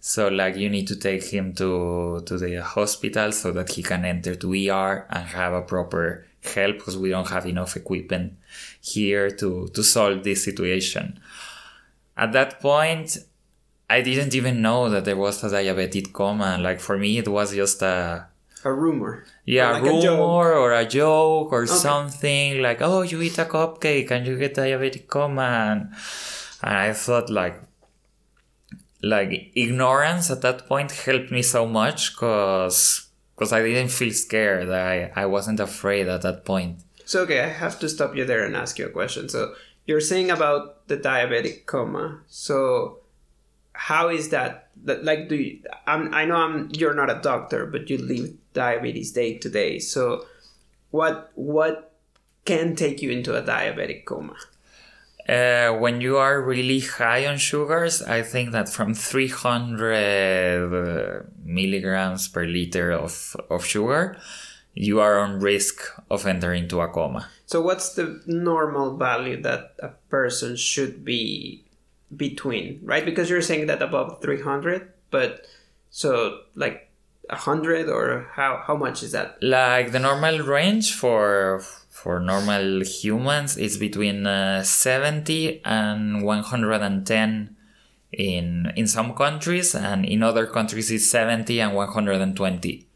So 0.00 0.28
like 0.28 0.56
you 0.56 0.70
need 0.70 0.88
to 0.88 0.96
take 0.96 1.24
him 1.24 1.52
to, 1.54 2.22
to 2.24 2.38
the 2.38 2.62
hospital 2.62 3.32
so 3.32 3.52
that 3.52 3.70
he 3.70 3.82
can 3.82 4.04
enter 4.04 4.34
to 4.34 4.70
ER 4.70 5.06
and 5.10 5.24
have 5.26 5.52
a 5.52 5.62
proper 5.62 6.26
help 6.42 6.78
because 6.78 6.96
we 6.96 7.10
don't 7.10 7.28
have 7.28 7.46
enough 7.46 7.76
equipment 7.76 8.32
here 8.80 9.30
to, 9.30 9.68
to 9.68 9.82
solve 9.82 10.24
this 10.24 10.42
situation. 10.42 11.20
At 12.16 12.32
that 12.32 12.60
point, 12.60 13.18
I 13.90 14.00
didn't 14.00 14.34
even 14.34 14.62
know 14.62 14.88
that 14.88 15.04
there 15.04 15.16
was 15.16 15.44
a 15.44 15.48
diabetic 15.48 16.12
coma. 16.12 16.58
Like 16.58 16.80
for 16.80 16.96
me, 16.96 17.18
it 17.18 17.28
was 17.28 17.54
just 17.54 17.82
a 17.82 18.26
a 18.62 18.72
rumor. 18.72 19.24
Yeah, 19.44 19.72
like 19.72 19.82
a 19.82 19.86
rumor 19.86 20.52
a 20.52 20.60
or 20.60 20.72
a 20.72 20.84
joke 20.84 21.52
or 21.52 21.62
okay. 21.62 21.72
something 21.72 22.62
like, 22.62 22.82
oh, 22.82 23.02
you 23.02 23.20
eat 23.22 23.38
a 23.38 23.46
cupcake 23.46 24.10
and 24.10 24.26
you 24.26 24.38
get 24.38 24.54
diabetic 24.54 25.08
coma, 25.08 25.42
and, 25.42 25.94
and 26.62 26.76
I 26.76 26.92
thought 26.92 27.30
like 27.30 27.60
like 29.02 29.52
ignorance 29.54 30.30
at 30.30 30.42
that 30.42 30.66
point 30.66 30.92
helped 30.92 31.30
me 31.30 31.42
so 31.42 31.66
much 31.66 32.14
because 32.14 33.08
because 33.34 33.52
I 33.52 33.62
didn't 33.62 33.90
feel 33.90 34.12
scared. 34.12 34.70
I 34.70 35.10
I 35.14 35.26
wasn't 35.26 35.60
afraid 35.60 36.08
at 36.08 36.22
that 36.22 36.44
point. 36.44 36.80
So 37.04 37.22
okay, 37.22 37.40
I 37.40 37.48
have 37.48 37.78
to 37.80 37.88
stop 37.88 38.14
you 38.14 38.24
there 38.24 38.44
and 38.44 38.54
ask 38.56 38.78
you 38.78 38.86
a 38.86 38.90
question. 38.90 39.28
So 39.28 39.54
you're 39.86 40.00
saying 40.00 40.30
about 40.30 40.86
the 40.88 40.96
diabetic 40.96 41.66
coma. 41.66 42.20
So 42.28 43.00
how 43.80 44.08
is 44.08 44.28
that 44.28 44.68
that 44.84 45.04
like 45.04 45.28
do 45.28 45.36
you 45.36 45.58
I'm, 45.86 46.12
i 46.12 46.26
know 46.26 46.36
i'm 46.36 46.68
you're 46.72 46.94
not 46.94 47.08
a 47.08 47.20
doctor 47.20 47.64
but 47.64 47.88
you 47.88 47.96
live 47.96 48.34
diabetes 48.52 49.12
day 49.12 49.38
to 49.38 49.48
day 49.48 49.78
so 49.78 50.26
what 50.90 51.30
what 51.34 51.92
can 52.44 52.76
take 52.76 53.00
you 53.00 53.10
into 53.10 53.34
a 53.36 53.42
diabetic 53.42 54.04
coma 54.04 54.36
uh, 55.30 55.70
when 55.78 56.00
you 56.00 56.16
are 56.16 56.42
really 56.42 56.80
high 56.80 57.24
on 57.26 57.38
sugars, 57.38 58.02
I 58.02 58.22
think 58.22 58.50
that 58.50 58.68
from 58.68 58.94
300 58.94 61.30
milligrams 61.44 62.26
per 62.26 62.44
liter 62.44 62.90
of, 62.90 63.36
of 63.48 63.64
sugar, 63.64 64.16
you 64.74 64.98
are 65.00 65.20
on 65.20 65.38
risk 65.38 65.82
of 66.10 66.26
entering 66.26 66.64
into 66.64 66.80
a 66.80 66.88
coma. 66.88 67.28
So, 67.46 67.60
what's 67.60 67.94
the 67.94 68.20
normal 68.26 68.96
value 68.96 69.40
that 69.42 69.76
a 69.80 69.90
person 70.08 70.56
should 70.56 71.04
be 71.04 71.64
between, 72.16 72.80
right? 72.82 73.04
Because 73.04 73.30
you're 73.30 73.42
saying 73.42 73.66
that 73.66 73.82
above 73.82 74.20
300, 74.20 74.92
but 75.10 75.46
so 75.90 76.40
like 76.54 76.88
100 77.28 77.88
or 77.88 78.28
how 78.32 78.62
how 78.66 78.76
much 78.76 79.02
is 79.02 79.12
that? 79.12 79.38
Like 79.42 79.92
the 79.92 80.00
normal 80.00 80.40
range 80.40 80.94
for 80.94 81.62
for 82.02 82.18
normal 82.18 82.82
humans 82.82 83.56
it's 83.56 83.76
between 83.76 84.26
uh, 84.26 84.62
70 84.62 85.60
and 85.64 86.22
110 86.22 87.56
in 88.12 88.72
in 88.74 88.86
some 88.86 89.14
countries 89.14 89.74
and 89.74 90.04
in 90.04 90.22
other 90.22 90.46
countries 90.46 90.90
it's 90.90 91.10
70 91.10 91.60
and 91.60 91.74
120 91.74 92.86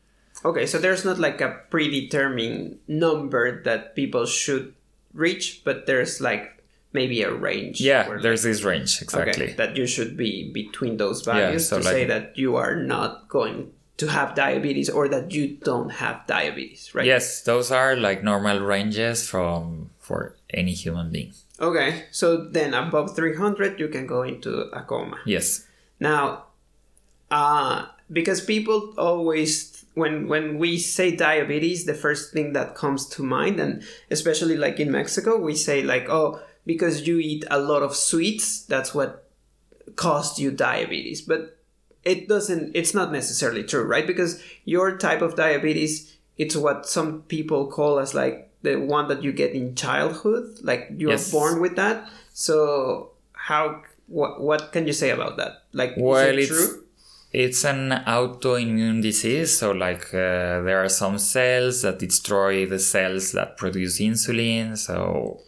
okay 0.45 0.67
so 0.67 0.79
there's 0.79 1.05
not 1.05 1.19
like 1.19 1.41
a 1.41 1.61
predetermined 1.71 2.79
number 2.89 3.63
that 3.63 3.95
people 3.95 4.25
should 4.25 4.75
reach 5.13 5.63
but 5.65 5.87
there's 5.87 6.21
like 6.21 6.55
maybe 6.95 7.23
a 7.23 7.35
range. 7.35 7.81
Yeah, 7.81 8.05
there's 8.23 8.45
like, 8.45 8.53
this 8.55 8.63
range 8.63 9.03
exactly. 9.03 9.47
Okay, 9.47 9.55
that 9.55 9.77
you 9.77 9.87
should 9.87 10.17
be 10.17 10.51
between 10.51 10.97
those 10.97 11.23
values 11.23 11.63
yeah, 11.65 11.69
so 11.69 11.79
to 11.79 11.85
like, 11.85 11.93
say 11.93 12.05
that 12.07 12.39
you 12.39 12.57
are 12.57 12.77
not 12.77 13.29
going 13.29 13.73
to 13.97 14.09
have 14.09 14.35
diabetes 14.35 14.91
or 14.91 15.09
that 15.09 15.33
you 15.33 15.57
don't 15.63 15.91
have 15.91 16.27
diabetes, 16.27 16.95
right? 16.95 17.07
Yes, 17.07 17.43
those 17.43 17.71
are 17.71 17.97
like 17.97 18.23
normal 18.23 18.61
ranges 18.61 19.29
from 19.29 19.91
for 19.99 20.37
any 20.51 20.73
human 20.73 21.11
being. 21.11 21.33
Okay, 21.61 22.07
so 22.11 22.45
then 22.45 22.75
above 22.75 23.15
300 23.15 23.79
you 23.79 23.89
can 23.89 24.07
go 24.07 24.23
into 24.23 24.69
a 24.73 24.83
coma. 24.83 25.19
Yes. 25.25 25.67
Now, 26.01 26.47
uh 27.31 27.87
because 28.13 28.45
people 28.45 28.93
always 28.99 29.85
when 29.95 30.29
when 30.29 30.59
we 30.59 30.79
say 30.79 31.15
diabetes 31.17 31.85
the 31.87 31.95
first 31.95 32.33
thing 32.33 32.53
that 32.53 32.75
comes 32.75 33.07
to 33.07 33.23
mind 33.23 33.59
and 33.59 33.83
especially 34.11 34.57
like 34.57 34.79
in 34.79 34.91
Mexico 34.91 35.39
we 35.39 35.55
say 35.55 35.83
like 35.83 36.09
oh 36.11 36.41
because 36.67 37.07
you 37.07 37.19
eat 37.19 37.45
a 37.51 37.59
lot 37.59 37.83
of 37.83 37.97
sweets 37.97 38.63
that's 38.65 38.95
what 38.95 39.31
caused 39.97 40.39
you 40.39 40.51
diabetes 40.51 41.23
but 41.23 41.54
it 42.05 42.29
doesn't 42.29 42.73
it's 42.75 42.95
not 42.95 43.13
necessarily 43.13 43.63
true 43.63 43.85
right 43.85 44.07
because 44.07 44.43
your 44.65 44.97
type 44.97 45.23
of 45.23 45.37
diabetes 45.37 46.17
it's 46.37 46.57
what 46.57 46.87
some 46.87 47.23
people 47.23 47.67
call 47.67 47.99
as 47.99 48.15
like 48.15 48.51
the 48.63 48.77
one 48.77 49.09
that 49.09 49.23
you 49.23 49.33
get 49.33 49.53
in 49.53 49.75
childhood 49.75 50.45
like 50.63 50.89
you're 50.97 51.13
yes. 51.13 51.31
born 51.31 51.61
with 51.61 51.77
that 51.77 52.09
so 52.33 53.11
how 53.33 53.83
what 54.07 54.41
what 54.41 54.73
can 54.73 54.87
you 54.87 54.93
say 54.93 55.11
about 55.11 55.37
that 55.37 55.63
like 55.73 55.95
well, 55.97 56.27
is 56.29 56.51
it 56.51 56.53
true 56.53 56.81
it's 57.33 57.65
an 57.65 57.91
autoimmune 58.07 59.03
disease 59.03 59.59
so 59.59 59.73
like 59.73 60.15
uh, 60.15 60.63
there 60.63 60.83
are 60.83 60.89
some 60.89 61.19
cells 61.19 61.83
that 61.83 61.99
destroy 61.99 62.65
the 62.65 62.79
cells 62.79 63.33
that 63.33 63.57
produce 63.57 63.99
insulin 63.99 64.79
so 64.79 65.41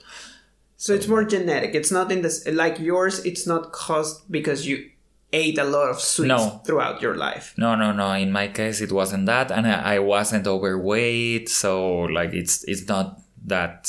so 0.76 0.92
it's 0.92 1.08
more 1.08 1.24
genetic. 1.24 1.74
It's 1.74 1.90
not 1.90 2.12
in 2.12 2.22
this 2.22 2.46
like 2.46 2.78
yours. 2.78 3.24
It's 3.24 3.46
not 3.46 3.72
caused 3.72 4.30
because 4.30 4.66
you 4.66 4.90
ate 5.32 5.58
a 5.58 5.64
lot 5.64 5.90
of 5.90 6.00
sweets 6.00 6.28
no. 6.28 6.60
throughout 6.64 7.02
your 7.02 7.16
life. 7.16 7.54
No, 7.56 7.74
no, 7.74 7.92
no. 7.92 8.12
In 8.12 8.32
my 8.32 8.48
case, 8.48 8.80
it 8.80 8.92
wasn't 8.92 9.26
that, 9.26 9.50
and 9.50 9.66
I 9.66 9.98
wasn't 9.98 10.46
overweight. 10.46 11.48
So 11.48 12.02
like, 12.02 12.32
it's 12.32 12.64
it's 12.64 12.86
not 12.88 13.20
that 13.46 13.88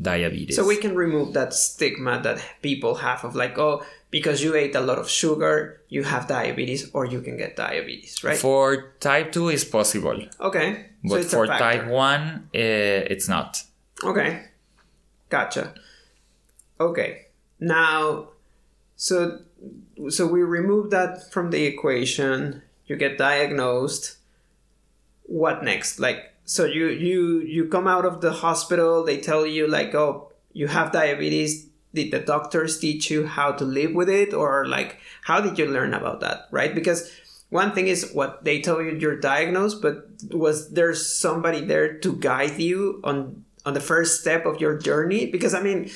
diabetes. 0.00 0.56
So 0.56 0.66
we 0.66 0.76
can 0.76 0.94
remove 0.94 1.32
that 1.34 1.54
stigma 1.54 2.20
that 2.22 2.44
people 2.62 2.96
have 2.96 3.24
of 3.24 3.34
like, 3.34 3.58
oh, 3.58 3.82
because 4.10 4.42
you 4.42 4.54
ate 4.54 4.74
a 4.74 4.80
lot 4.80 4.98
of 4.98 5.08
sugar, 5.08 5.80
you 5.88 6.02
have 6.02 6.28
diabetes, 6.28 6.90
or 6.92 7.06
you 7.06 7.20
can 7.20 7.36
get 7.36 7.56
diabetes, 7.56 8.22
right? 8.22 8.36
For 8.36 8.92
type 9.00 9.32
2 9.32 9.48
is 9.48 9.64
possible. 9.64 10.26
okay. 10.40 10.86
so 11.06 11.14
But 11.14 11.20
it's 11.20 11.34
for 11.34 11.46
type 11.46 11.86
1, 11.86 12.18
uh, 12.18 12.38
it's 12.54 13.28
not. 13.28 13.62
Okay. 14.04 14.44
Gotcha. 15.28 15.74
Okay. 16.80 17.26
Now 17.60 18.28
so 18.98 19.38
so 20.10 20.26
we 20.26 20.42
remove 20.42 20.90
that 20.90 21.32
from 21.32 21.50
the 21.50 21.64
equation. 21.64 22.62
You 22.86 22.96
get 22.96 23.16
diagnosed. 23.16 24.18
What 25.22 25.62
next? 25.62 26.00
Like 26.00 26.34
so 26.44 26.64
you 26.64 26.88
you 26.88 27.40
you 27.40 27.68
come 27.68 27.86
out 27.86 28.04
of 28.04 28.20
the 28.20 28.32
hospital, 28.32 29.04
they 29.04 29.18
tell 29.18 29.46
you 29.46 29.68
like, 29.68 29.94
"Oh, 29.94 30.32
you 30.52 30.66
have 30.66 30.92
diabetes." 30.92 31.66
Did 31.94 32.10
the 32.10 32.18
doctors 32.20 32.78
teach 32.78 33.10
you 33.10 33.26
how 33.26 33.52
to 33.52 33.64
live 33.64 33.94
with 33.94 34.10
it 34.10 34.34
or 34.34 34.66
like 34.66 34.98
how 35.22 35.40
did 35.40 35.58
you 35.58 35.64
learn 35.64 35.94
about 35.94 36.20
that, 36.20 36.48
right? 36.50 36.74
Because 36.74 37.10
one 37.48 37.72
thing 37.72 37.88
is 37.88 38.12
what 38.12 38.44
they 38.44 38.60
tell 38.60 38.82
you 38.82 38.98
you're 38.98 39.18
diagnosed, 39.18 39.80
but 39.80 40.04
was 40.30 40.70
there 40.72 40.92
somebody 40.92 41.64
there 41.64 41.96
to 42.00 42.12
guide 42.16 42.58
you 42.58 43.00
on 43.04 43.44
on 43.64 43.72
the 43.72 43.80
first 43.80 44.20
step 44.20 44.44
of 44.44 44.60
your 44.60 44.76
journey? 44.76 45.26
Because 45.26 45.54
I 45.54 45.62
mean, 45.62 45.90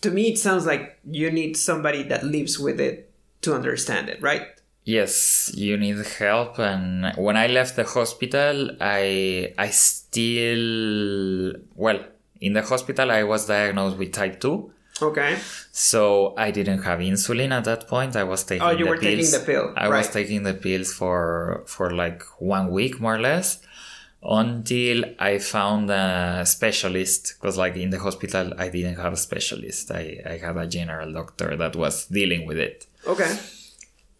to 0.00 0.10
me, 0.10 0.32
it 0.32 0.38
sounds 0.38 0.66
like 0.66 0.98
you 1.10 1.30
need 1.30 1.56
somebody 1.56 2.02
that 2.04 2.24
lives 2.24 2.58
with 2.58 2.80
it 2.80 3.10
to 3.42 3.54
understand 3.54 4.08
it, 4.08 4.20
right? 4.22 4.46
Yes, 4.84 5.52
you 5.54 5.76
need 5.76 6.04
help. 6.18 6.58
And 6.58 7.14
when 7.16 7.36
I 7.36 7.46
left 7.46 7.76
the 7.76 7.84
hospital, 7.84 8.70
I 8.80 9.54
I 9.56 9.68
still 9.68 11.52
well 11.76 12.00
in 12.40 12.52
the 12.54 12.62
hospital 12.62 13.10
I 13.10 13.22
was 13.22 13.46
diagnosed 13.46 13.96
with 13.96 14.12
type 14.12 14.40
two. 14.40 14.72
Okay. 15.00 15.38
So 15.70 16.34
I 16.36 16.50
didn't 16.50 16.82
have 16.82 16.98
insulin 16.98 17.50
at 17.52 17.64
that 17.64 17.88
point. 17.88 18.16
I 18.16 18.24
was 18.24 18.44
oh, 18.44 18.48
taking. 18.48 18.62
Oh, 18.62 18.70
you 18.70 18.84
the 18.84 18.90
were 18.90 18.96
taking 18.96 19.30
the 19.30 19.42
pill, 19.44 19.72
I 19.76 19.88
was 19.88 20.08
taking 20.08 20.42
the 20.42 20.54
pills 20.54 20.92
for 20.92 21.62
for 21.66 21.90
like 21.92 22.22
one 22.38 22.70
week 22.70 23.00
more 23.00 23.16
or 23.16 23.20
less, 23.20 23.62
until 24.22 25.04
I 25.18 25.38
found 25.38 25.90
a 25.90 26.44
specialist. 26.46 27.34
Because 27.40 27.56
like 27.58 27.76
in 27.76 27.90
the 27.90 27.98
hospital, 27.98 28.52
I 28.56 28.68
didn't 28.68 28.96
have 28.96 29.12
a 29.12 29.16
specialist. 29.16 29.90
I 29.90 30.20
I 30.24 30.36
had 30.38 30.56
a 30.56 30.66
general 30.66 31.12
doctor 31.12 31.56
that 31.56 31.76
was 31.76 32.06
dealing 32.06 32.46
with 32.46 32.58
it. 32.58 32.86
Okay. 33.06 33.36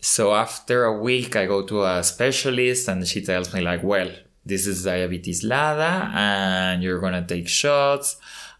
So 0.00 0.34
after 0.34 0.84
a 0.84 0.98
week, 1.00 1.36
I 1.36 1.46
go 1.46 1.62
to 1.64 1.84
a 1.84 2.02
specialist, 2.02 2.88
and 2.88 3.06
she 3.06 3.22
tells 3.22 3.54
me 3.54 3.60
like, 3.60 3.84
well, 3.84 4.10
this 4.44 4.66
is 4.66 4.82
diabetes 4.84 5.44
LADA, 5.44 6.10
and 6.14 6.82
you're 6.82 6.98
gonna 6.98 7.24
take 7.24 7.48
shots. 7.48 8.16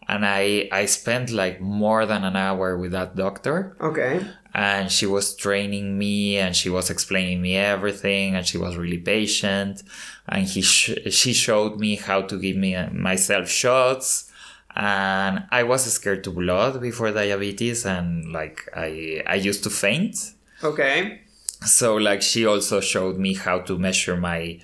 And 0.08 0.24
I 0.24 0.68
I 0.70 0.86
spent 0.86 1.30
like 1.30 1.60
more 1.60 2.06
than 2.06 2.24
an 2.24 2.36
hour 2.36 2.76
with 2.76 2.92
that 2.92 3.16
doctor 3.16 3.76
Okay. 3.80 4.20
And 4.54 4.90
she 4.92 5.06
was 5.06 5.34
training 5.36 5.98
me 5.98 6.36
and 6.38 6.54
she 6.54 6.68
was 6.68 6.90
explaining 6.90 7.40
me 7.40 7.56
everything 7.56 8.34
and 8.36 8.46
she 8.46 8.58
was 8.58 8.76
really 8.76 8.98
patient 8.98 9.82
and 10.28 10.44
he 10.46 10.60
sh- 10.62 10.98
she 11.10 11.32
showed 11.32 11.78
me 11.80 11.96
how 11.96 12.20
to 12.22 12.38
give 12.38 12.56
me 12.56 12.74
uh, 12.74 12.90
myself 12.90 13.48
shots 13.48 14.30
and 14.74 15.44
I 15.50 15.62
was 15.64 15.84
scared 15.92 16.24
to 16.24 16.30
blood 16.30 16.80
before 16.80 17.10
diabetes 17.12 17.84
and 17.86 18.32
like 18.32 18.68
I 18.74 19.22
I 19.26 19.34
used 19.36 19.62
to 19.64 19.70
faint 19.70 20.16
Okay. 20.64 21.20
so 21.64 21.96
like 21.96 22.22
she 22.22 22.46
also 22.46 22.80
showed 22.80 23.16
me 23.18 23.34
how 23.34 23.60
to 23.60 23.78
measure 23.78 24.16
my 24.16 24.60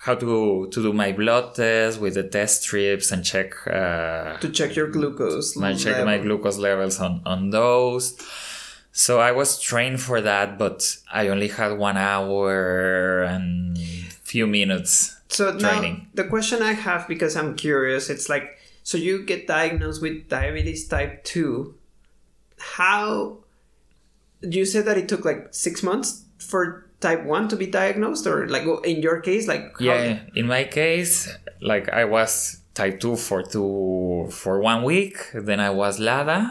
how 0.00 0.14
to 0.16 0.68
to 0.70 0.82
do 0.82 0.92
my 0.92 1.12
blood 1.12 1.54
test 1.54 1.98
with 2.00 2.14
the 2.14 2.24
test 2.24 2.62
strips 2.62 3.10
and 3.12 3.24
check 3.24 3.54
uh, 3.66 4.36
To 4.38 4.48
check 4.50 4.76
your 4.76 4.88
glucose. 4.88 5.56
I 5.56 5.74
check 5.74 6.04
my 6.04 6.18
glucose 6.18 6.58
levels 6.58 7.00
on, 7.00 7.22
on 7.24 7.50
those. 7.50 8.14
So 8.96 9.18
I 9.18 9.32
was 9.32 9.58
trained 9.60 10.00
for 10.00 10.20
that, 10.20 10.56
but 10.56 10.96
I 11.12 11.26
only 11.26 11.48
had 11.48 11.76
one 11.76 11.96
hour 11.96 13.24
and 13.24 13.76
few 14.22 14.46
minutes 14.46 15.18
So 15.28 15.50
training. 15.58 16.06
now 16.14 16.22
the 16.22 16.28
question 16.30 16.62
I 16.62 16.74
have 16.74 17.08
because 17.08 17.34
I'm 17.34 17.56
curious, 17.56 18.08
it's 18.08 18.28
like 18.28 18.56
so 18.84 18.96
you 18.96 19.26
get 19.26 19.46
diagnosed 19.48 20.00
with 20.00 20.28
diabetes 20.28 20.86
type 20.86 21.24
two. 21.24 21.74
How 22.78 23.38
do 24.48 24.58
you 24.58 24.64
said 24.64 24.84
that 24.86 24.96
it 24.96 25.08
took 25.08 25.24
like 25.24 25.48
six 25.50 25.82
months 25.82 26.22
for 26.38 26.86
type 27.00 27.24
one 27.24 27.48
to 27.48 27.56
be 27.56 27.66
diagnosed, 27.66 28.26
or 28.26 28.46
like 28.46 28.62
in 28.84 29.02
your 29.02 29.18
case, 29.20 29.48
like 29.48 29.74
how- 29.78 29.84
yeah, 29.84 30.20
in 30.36 30.46
my 30.46 30.64
case, 30.64 31.28
like 31.60 31.88
I 31.90 32.04
was 32.04 32.60
type 32.74 33.00
two 33.00 33.16
for 33.16 33.42
two 33.42 34.28
for 34.30 34.60
one 34.60 34.84
week, 34.84 35.16
then 35.34 35.58
I 35.58 35.70
was 35.70 35.98
LADA, 35.98 36.46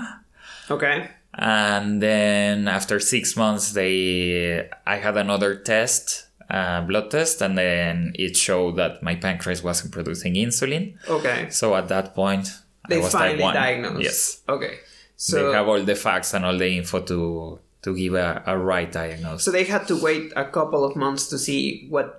okay, 0.70 1.10
and 1.36 2.02
then 2.02 2.68
after 2.68 3.00
six 3.00 3.36
months, 3.36 3.72
they 3.74 4.70
I 4.86 4.98
had 4.98 5.18
another 5.18 5.56
test, 5.56 6.28
uh, 6.50 6.82
blood 6.82 7.10
test, 7.12 7.42
and 7.42 7.58
then 7.58 8.14
it 8.16 8.38
showed 8.38 8.76
that 8.78 9.02
my 9.02 9.16
pancreas 9.16 9.64
wasn't 9.64 9.92
producing 9.92 10.36
insulin. 10.36 10.96
okay, 11.10 11.50
So 11.50 11.76
at 11.76 11.88
that 11.88 12.14
point, 12.16 12.48
I 12.86 12.90
they 12.90 13.00
was 13.00 13.12
finally 13.12 13.40
diagnosed. 13.40 14.04
Yes. 14.04 14.42
okay, 14.48 14.78
So 15.16 15.50
they 15.50 15.58
have 15.58 15.68
all 15.68 15.82
the 15.84 15.96
facts 15.96 16.34
and 16.34 16.46
all 16.46 16.58
the 16.58 16.78
info 16.78 17.02
to 17.02 17.60
to 17.82 17.96
give 17.96 18.14
a, 18.14 18.42
a 18.46 18.58
right 18.58 18.90
diagnosis. 18.92 19.44
so 19.44 19.52
they 19.52 19.66
had 19.66 19.88
to 19.88 19.96
wait 20.02 20.32
a 20.38 20.46
couple 20.46 20.86
of 20.86 20.96
months 20.96 21.28
to 21.28 21.38
see 21.38 21.86
what 21.90 22.18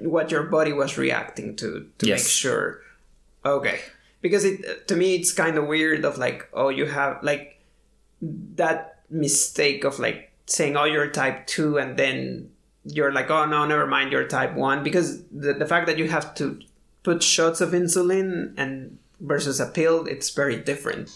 what 0.00 0.30
your 0.30 0.44
body 0.44 0.72
was 0.72 0.96
reacting 0.96 1.54
to 1.56 1.86
to 1.98 2.06
Yes. 2.06 2.22
make 2.24 2.30
sure 2.30 2.80
okay 3.44 3.78
because 4.22 4.42
it 4.46 4.88
to 4.88 4.96
me 4.96 5.16
it's 5.16 5.32
kind 5.34 5.58
of 5.58 5.66
weird 5.66 6.04
of 6.06 6.16
like 6.16 6.48
oh 6.54 6.70
you 6.70 6.86
have 6.86 7.22
like 7.22 7.60
that 8.20 9.02
mistake 9.10 9.84
of 9.84 9.98
like 9.98 10.32
saying 10.46 10.76
oh 10.76 10.84
you're 10.84 11.08
type 11.10 11.46
2 11.46 11.78
and 11.78 11.96
then 11.96 12.50
you're 12.84 13.12
like 13.12 13.30
oh 13.30 13.44
no 13.44 13.66
never 13.66 13.86
mind 13.86 14.12
you're 14.12 14.26
type 14.26 14.54
1 14.54 14.82
because 14.82 15.22
the, 15.30 15.54
the 15.54 15.66
fact 15.66 15.86
that 15.86 15.98
you 15.98 16.08
have 16.08 16.34
to 16.34 16.60
put 17.02 17.22
shots 17.22 17.60
of 17.60 17.70
insulin 17.70 18.52
and 18.56 18.98
versus 19.20 19.60
a 19.60 19.66
pill 19.66 20.06
it's 20.06 20.30
very 20.30 20.56
different 20.56 21.10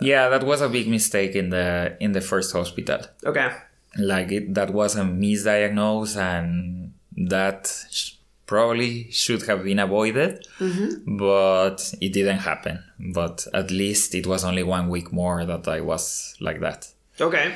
yeah, 0.00 0.28
that 0.28 0.44
was 0.44 0.60
a 0.60 0.68
big 0.68 0.88
mistake 0.88 1.34
in 1.34 1.50
the 1.50 1.96
in 2.00 2.12
the 2.12 2.20
first 2.20 2.52
hospital. 2.52 3.00
okay 3.24 3.50
Like 3.96 4.30
it, 4.30 4.54
that 4.54 4.72
was 4.72 4.96
a 4.96 5.02
misdiagnosis, 5.02 6.16
and 6.16 6.92
that 7.30 7.86
sh- 7.90 8.12
probably 8.48 9.08
should 9.12 9.42
have 9.42 9.62
been 9.62 9.78
avoided, 9.78 10.44
mm-hmm. 10.58 11.16
but 11.16 11.94
it 12.00 12.12
didn't 12.12 12.38
happen. 12.38 12.82
But 12.98 13.46
at 13.54 13.70
least 13.70 14.14
it 14.14 14.26
was 14.26 14.42
only 14.42 14.64
one 14.64 14.88
week 14.88 15.12
more 15.12 15.44
that 15.44 15.68
I 15.68 15.80
was 15.82 16.34
like 16.40 16.58
that. 16.60 16.88
Okay. 17.20 17.54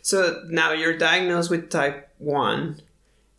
So 0.00 0.42
now 0.48 0.72
you're 0.72 0.96
diagnosed 0.96 1.50
with 1.50 1.68
type 1.68 2.08
1 2.18 2.80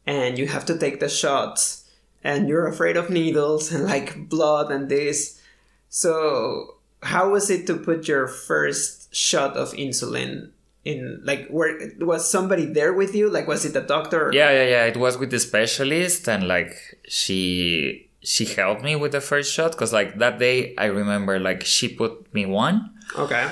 and 0.05 0.37
you 0.37 0.47
have 0.47 0.65
to 0.65 0.77
take 0.77 0.99
the 0.99 1.09
shots 1.09 1.89
and 2.23 2.47
you're 2.47 2.67
afraid 2.67 2.97
of 2.97 3.09
needles 3.09 3.71
and 3.71 3.85
like 3.85 4.29
blood 4.29 4.69
and 4.69 4.89
this. 4.89 5.41
So 5.89 6.75
how 7.01 7.31
was 7.31 7.49
it 7.49 7.65
to 7.67 7.77
put 7.77 8.07
your 8.07 8.27
first 8.27 9.15
shot 9.15 9.55
of 9.55 9.71
insulin 9.73 10.51
in 10.83 11.21
like 11.23 11.47
where 11.49 11.77
was 11.99 12.29
somebody 12.29 12.65
there 12.65 12.93
with 12.93 13.13
you? 13.15 13.29
Like 13.29 13.47
was 13.47 13.65
it 13.65 13.73
the 13.73 13.81
doctor? 13.81 14.31
Yeah, 14.33 14.51
yeah, 14.51 14.63
yeah. 14.65 14.85
It 14.85 14.97
was 14.97 15.17
with 15.17 15.29
the 15.31 15.39
specialist, 15.39 16.27
and 16.27 16.47
like 16.47 16.73
she 17.07 18.09
she 18.23 18.45
helped 18.45 18.83
me 18.83 18.95
with 18.95 19.11
the 19.13 19.21
first 19.21 19.53
shot 19.53 19.71
because 19.71 19.91
like 19.93 20.17
that 20.19 20.39
day 20.39 20.75
I 20.77 20.85
remember 20.85 21.39
like 21.39 21.63
she 21.65 21.87
put 21.89 22.31
me 22.33 22.45
one 22.45 22.91
Okay. 23.17 23.49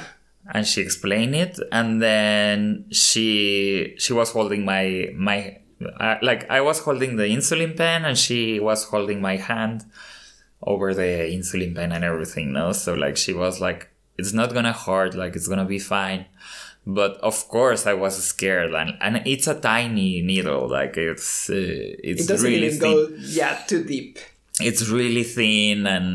and 0.54 0.66
she 0.68 0.80
explained 0.82 1.34
it 1.36 1.60
and 1.72 2.00
then 2.02 2.86
she 2.92 3.96
she 3.98 4.14
was 4.14 4.32
holding 4.32 4.66
my 4.66 5.10
my 5.16 5.58
uh, 6.00 6.18
like 6.22 6.50
I 6.52 6.62
was 6.62 6.80
holding 6.80 7.16
the 7.16 7.24
insulin 7.24 7.76
pen 7.76 8.06
and 8.06 8.16
she 8.16 8.60
was 8.60 8.84
holding 8.84 9.22
my 9.22 9.38
hand 9.38 9.86
over 10.62 10.94
the 10.94 11.02
insulin 11.34 11.74
pen 11.76 11.92
and 11.92 12.04
everything 12.04 12.54
no 12.54 12.72
so 12.72 12.94
like 12.94 13.18
she 13.18 13.34
was 13.34 13.60
like 13.60 13.90
it's 14.20 14.34
not 14.34 14.54
gonna 14.54 14.74
hurt 14.74 15.16
like 15.16 15.36
it's 15.36 15.48
gonna 15.48 15.66
be 15.66 15.80
fine 15.80 16.26
but 16.96 17.14
of 17.22 17.38
course 17.50 17.86
I 17.86 17.94
was 17.94 18.16
scared 18.24 18.74
and, 18.74 18.92
and 19.02 19.22
it's 19.26 19.48
a 19.48 19.58
tiny 19.60 20.22
needle 20.22 20.70
like 20.70 20.96
it's 20.98 21.50
uh, 21.50 21.56
it's 22.10 22.24
It 22.24 22.28
doesn't 22.28 22.50
really 22.50 22.68
even 22.68 22.80
thin 22.80 22.92
go 22.94 23.16
yeah 23.40 23.54
too 23.70 23.84
deep. 23.84 24.20
it's 24.60 24.84
really 24.90 25.24
thin 25.24 25.86
and 25.88 26.08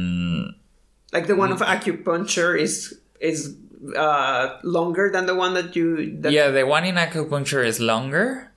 Like 1.15 1.27
the 1.31 1.37
one 1.37 1.53
of 1.55 1.61
acupuncture 1.61 2.53
is 2.59 2.77
is 3.21 3.55
uh 3.97 4.59
longer 4.65 5.11
than 5.15 5.25
the 5.31 5.37
one 5.45 5.53
that 5.55 5.77
you 5.77 5.87
that 6.23 6.33
yeah, 6.33 6.49
the 6.51 6.65
one 6.67 6.85
in 6.91 6.97
acupuncture 6.97 7.63
is 7.65 7.79
longer, 7.79 8.51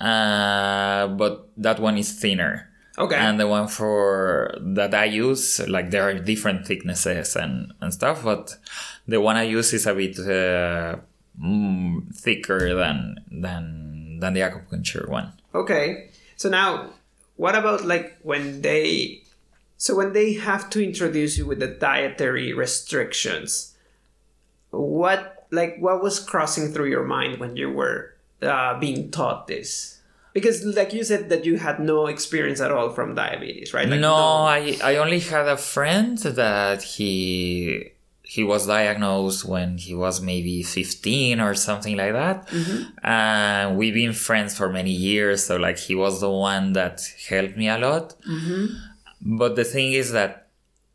uh, 0.00 1.06
but 1.20 1.48
that 1.56 1.78
one 1.80 1.96
is 1.96 2.12
thinner. 2.20 2.68
Okay. 2.98 3.16
And 3.16 3.40
the 3.40 3.48
one 3.48 3.68
for 3.68 4.54
that 4.76 4.92
I 4.92 5.06
use, 5.06 5.60
like 5.66 5.90
there 5.90 6.04
are 6.08 6.14
different 6.18 6.66
thicknesses 6.66 7.36
and, 7.36 7.72
and 7.80 7.92
stuff, 7.94 8.22
but 8.22 8.56
the 9.08 9.20
one 9.20 9.36
I 9.36 9.44
use 9.44 9.72
is 9.72 9.86
a 9.86 9.94
bit 9.94 10.18
uh, 10.18 10.96
mm, 11.42 12.14
thicker 12.14 12.74
than 12.74 13.16
than 13.30 14.18
than 14.20 14.34
the 14.34 14.40
acupuncture 14.40 15.08
one. 15.08 15.32
Okay. 15.54 16.10
So 16.36 16.48
now, 16.48 16.90
what 17.36 17.54
about 17.54 17.84
like 17.84 18.18
when 18.22 18.62
they? 18.62 19.22
So 19.76 19.96
when 19.96 20.12
they 20.12 20.34
have 20.34 20.70
to 20.70 20.82
introduce 20.82 21.36
you 21.36 21.46
with 21.46 21.58
the 21.58 21.66
dietary 21.66 22.52
restrictions, 22.52 23.74
what 24.70 25.46
like 25.50 25.76
what 25.78 26.02
was 26.02 26.20
crossing 26.20 26.72
through 26.72 26.90
your 26.90 27.04
mind 27.04 27.40
when 27.40 27.56
you 27.56 27.70
were 27.70 28.14
uh, 28.40 28.78
being 28.78 29.10
taught 29.10 29.46
this? 29.48 30.00
Because 30.32 30.64
like 30.64 30.94
you 30.94 31.04
said 31.04 31.28
that 31.28 31.44
you 31.44 31.58
had 31.58 31.78
no 31.78 32.06
experience 32.06 32.60
at 32.60 32.70
all 32.72 32.90
from 32.90 33.14
diabetes, 33.14 33.74
right? 33.74 33.88
Like, 33.88 34.00
no, 34.00 34.14
I 34.14 34.78
I 34.82 34.96
only 34.96 35.20
had 35.20 35.46
a 35.46 35.58
friend 35.58 36.16
that 36.18 36.82
he 36.82 37.91
he 38.34 38.42
was 38.52 38.66
diagnosed 38.66 39.44
when 39.44 39.76
he 39.76 39.94
was 40.04 40.22
maybe 40.22 40.62
15 40.62 41.38
or 41.46 41.52
something 41.54 41.96
like 42.02 42.14
that. 42.20 42.38
And 43.02 43.76
we've 43.76 43.92
been 44.02 44.14
friends 44.14 44.56
for 44.56 44.68
many 44.78 44.90
years. 45.10 45.44
So, 45.44 45.56
like, 45.56 45.78
he 45.86 45.94
was 45.94 46.14
the 46.20 46.30
one 46.30 46.72
that 46.72 46.96
helped 47.28 47.56
me 47.58 47.68
a 47.68 47.78
lot. 47.78 48.06
Mm-hmm. 48.34 49.36
But 49.38 49.56
the 49.56 49.64
thing 49.64 49.92
is 49.92 50.12
that 50.12 50.48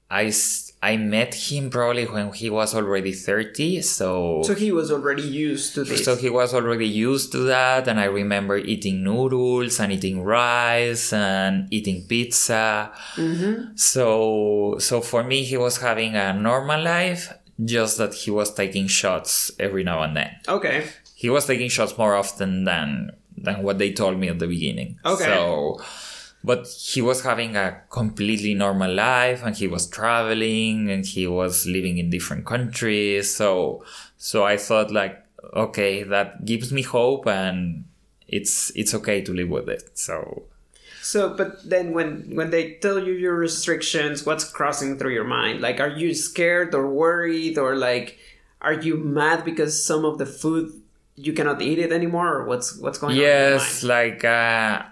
I, 0.10 0.26
s- 0.26 0.67
I 0.82 0.96
met 0.98 1.34
him 1.34 1.70
probably 1.72 2.06
when 2.06 2.32
he 2.34 2.50
was 2.52 2.76
already 2.76 3.12
30. 3.12 3.82
So, 3.82 4.44
So 4.44 4.54
he 4.54 4.72
was 4.72 4.92
already 4.92 5.24
used 5.24 5.74
to 5.76 5.84
this. 5.84 6.06
so 6.06 6.16
he 6.16 6.30
was 6.30 6.54
already 6.54 6.88
used 6.88 7.32
to 7.32 7.40
that. 7.50 7.88
And 7.88 8.00
I 8.00 8.06
remember 8.06 8.58
eating 8.58 9.04
noodles 9.04 9.80
and 9.80 9.92
eating 9.92 10.22
rice 10.24 11.12
and 11.14 11.68
eating 11.72 12.04
pizza. 12.08 12.92
Mm-hmm. 13.16 13.76
So, 13.76 14.76
so 14.80 15.02
for 15.02 15.24
me, 15.24 15.44
he 15.44 15.58
was 15.58 15.78
having 15.78 16.16
a 16.16 16.34
normal 16.34 16.82
life, 16.84 17.34
just 17.64 17.98
that 17.98 18.14
he 18.14 18.30
was 18.32 18.54
taking 18.54 18.88
shots 18.88 19.52
every 19.60 19.84
now 19.84 20.04
and 20.04 20.16
then. 20.16 20.32
okay. 20.48 20.86
He 21.16 21.32
was 21.32 21.48
taking 21.48 21.68
shots 21.70 21.98
more 21.98 22.14
often 22.14 22.64
than 22.66 23.10
than 23.36 23.64
what 23.64 23.80
they 23.80 23.92
told 23.92 24.20
me 24.20 24.28
at 24.30 24.38
the 24.38 24.46
beginning. 24.46 25.00
Okay. 25.04 25.24
So, 25.26 25.82
but 26.44 26.68
he 26.68 27.02
was 27.02 27.24
having 27.24 27.56
a 27.56 27.82
completely 27.90 28.54
normal 28.54 28.94
life, 28.94 29.44
and 29.44 29.56
he 29.56 29.68
was 29.68 29.88
traveling, 29.88 30.90
and 30.90 31.06
he 31.06 31.28
was 31.28 31.66
living 31.66 31.98
in 31.98 32.10
different 32.10 32.46
countries. 32.46 33.36
So, 33.36 33.84
so 34.18 34.46
I 34.46 34.58
thought 34.58 34.92
like, 34.92 35.24
okay, 35.54 36.04
that 36.04 36.46
gives 36.46 36.72
me 36.72 36.84
hope, 36.84 37.28
and 37.28 37.86
it's 38.28 38.72
it's 38.76 38.94
okay 38.94 39.22
to 39.22 39.34
live 39.34 39.50
with 39.50 39.70
it. 39.70 39.98
So. 39.98 40.44
So, 41.02 41.36
but 41.36 41.68
then 41.68 41.94
when 41.94 42.36
when 42.36 42.50
they 42.50 42.74
tell 42.76 43.00
you 43.00 43.14
your 43.14 43.36
restrictions, 43.36 44.26
what's 44.26 44.44
crossing 44.44 44.98
through 44.98 45.14
your 45.14 45.24
mind? 45.24 45.62
Like, 45.62 45.80
are 45.80 45.88
you 45.90 46.14
scared 46.14 46.76
or 46.76 46.90
worried, 46.90 47.58
or 47.58 47.78
like, 47.78 48.20
are 48.62 48.74
you 48.74 48.98
mad 48.98 49.46
because 49.46 49.82
some 49.82 50.04
of 50.04 50.18
the 50.18 50.26
food 50.26 50.74
you 51.16 51.32
cannot 51.32 51.62
eat 51.62 51.80
it 51.80 51.94
anymore, 51.94 52.36
or 52.36 52.46
what's 52.46 52.78
what's 52.78 53.00
going 53.00 53.14
on? 53.14 53.20
yes 53.20 53.84
like 53.84 54.24
uh 54.26 54.84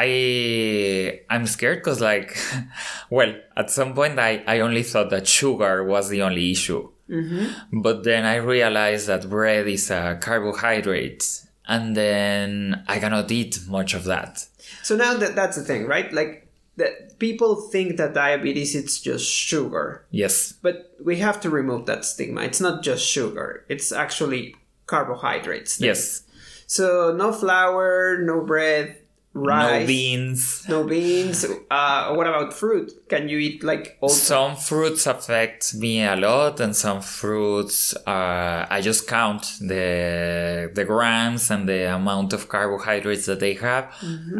i 0.00 1.20
i'm 1.30 1.46
scared 1.46 1.78
because 1.78 2.00
like 2.00 2.36
well 3.10 3.34
at 3.56 3.70
some 3.70 3.94
point 3.94 4.18
i 4.18 4.42
i 4.46 4.60
only 4.60 4.82
thought 4.82 5.10
that 5.10 5.26
sugar 5.26 5.84
was 5.84 6.08
the 6.08 6.22
only 6.22 6.50
issue. 6.52 6.88
Mm-hmm. 7.10 7.80
But 7.80 8.04
then 8.04 8.24
i 8.24 8.36
realized 8.36 9.06
that 9.06 9.28
bread 9.28 9.66
is 9.66 9.90
a 9.90 10.18
carbohydrate 10.20 11.24
and 11.66 11.96
then 11.96 12.84
i 12.86 12.98
cannot 12.98 13.30
eat 13.30 13.60
much 13.66 13.94
of 13.94 14.04
that. 14.04 14.46
So 14.82 14.96
now 14.96 15.14
that 15.14 15.34
that's 15.34 15.56
the 15.56 15.64
thing, 15.64 15.86
right? 15.86 16.12
Like, 16.12 16.48
that 16.76 17.18
people 17.18 17.56
think 17.56 17.96
that 17.96 18.14
diabetes 18.14 18.74
it's 18.74 19.00
just 19.00 19.26
sugar, 19.28 20.04
yes. 20.10 20.52
But 20.52 20.94
we 21.04 21.16
have 21.18 21.40
to 21.40 21.50
remove 21.50 21.86
that 21.86 22.04
stigma. 22.04 22.42
It's 22.42 22.60
not 22.60 22.82
just 22.82 23.04
sugar; 23.04 23.64
it's 23.68 23.90
actually 23.92 24.54
carbohydrates. 24.86 25.80
yes. 25.80 26.22
So 26.66 27.14
no 27.16 27.32
flour, 27.32 28.18
no 28.22 28.44
bread, 28.44 28.98
rice, 29.38 29.80
no 29.80 29.86
beans 29.86 30.68
no 30.68 30.84
beans. 30.84 31.46
Uh, 31.70 32.14
what 32.14 32.26
about 32.26 32.52
fruit? 32.52 32.92
Can 33.08 33.28
you 33.28 33.38
eat 33.38 33.62
like 33.62 33.96
all? 34.00 34.08
some 34.08 34.56
fruits 34.56 35.06
affect 35.06 35.74
me 35.74 36.02
a 36.04 36.16
lot 36.16 36.60
and 36.60 36.74
some 36.76 37.00
fruits 37.00 37.94
uh, 38.06 38.66
i 38.70 38.80
just 38.80 39.06
count 39.06 39.42
the 39.60 40.70
the 40.74 40.84
grams 40.84 41.50
and 41.50 41.68
the 41.68 41.94
amount 41.94 42.32
of 42.32 42.48
carbohydrates 42.48 43.26
that 43.26 43.40
they 43.40 43.54
have 43.54 43.92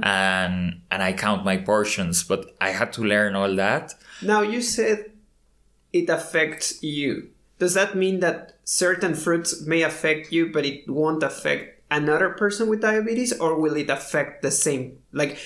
and 0.03 0.81
and 0.91 1.03
i 1.03 1.13
count 1.13 1.45
my 1.45 1.57
portions 1.57 2.23
but 2.25 2.41
i 2.61 2.71
had 2.71 2.93
to 2.93 3.03
learn 3.03 3.35
all 3.35 3.55
that 3.55 3.95
Now 4.23 4.43
you 4.43 4.61
said 4.61 4.99
it 5.93 6.09
affects 6.11 6.83
you. 6.83 7.31
Does 7.59 7.75
that 7.75 7.97
mean 7.97 8.21
that 8.21 8.55
certain 8.65 9.15
fruits 9.15 9.63
may 9.67 9.83
affect 9.83 10.31
you, 10.33 10.51
but 10.53 10.65
it 10.67 10.89
won't 10.89 11.23
affect 11.23 11.78
another 11.91 12.31
person 12.31 12.69
with 12.69 12.81
diabetes, 12.81 13.33
or 13.39 13.59
will 13.59 13.77
it 13.77 13.91
affect 13.91 14.43
the 14.43 14.51
same? 14.51 14.99
Like, 15.13 15.39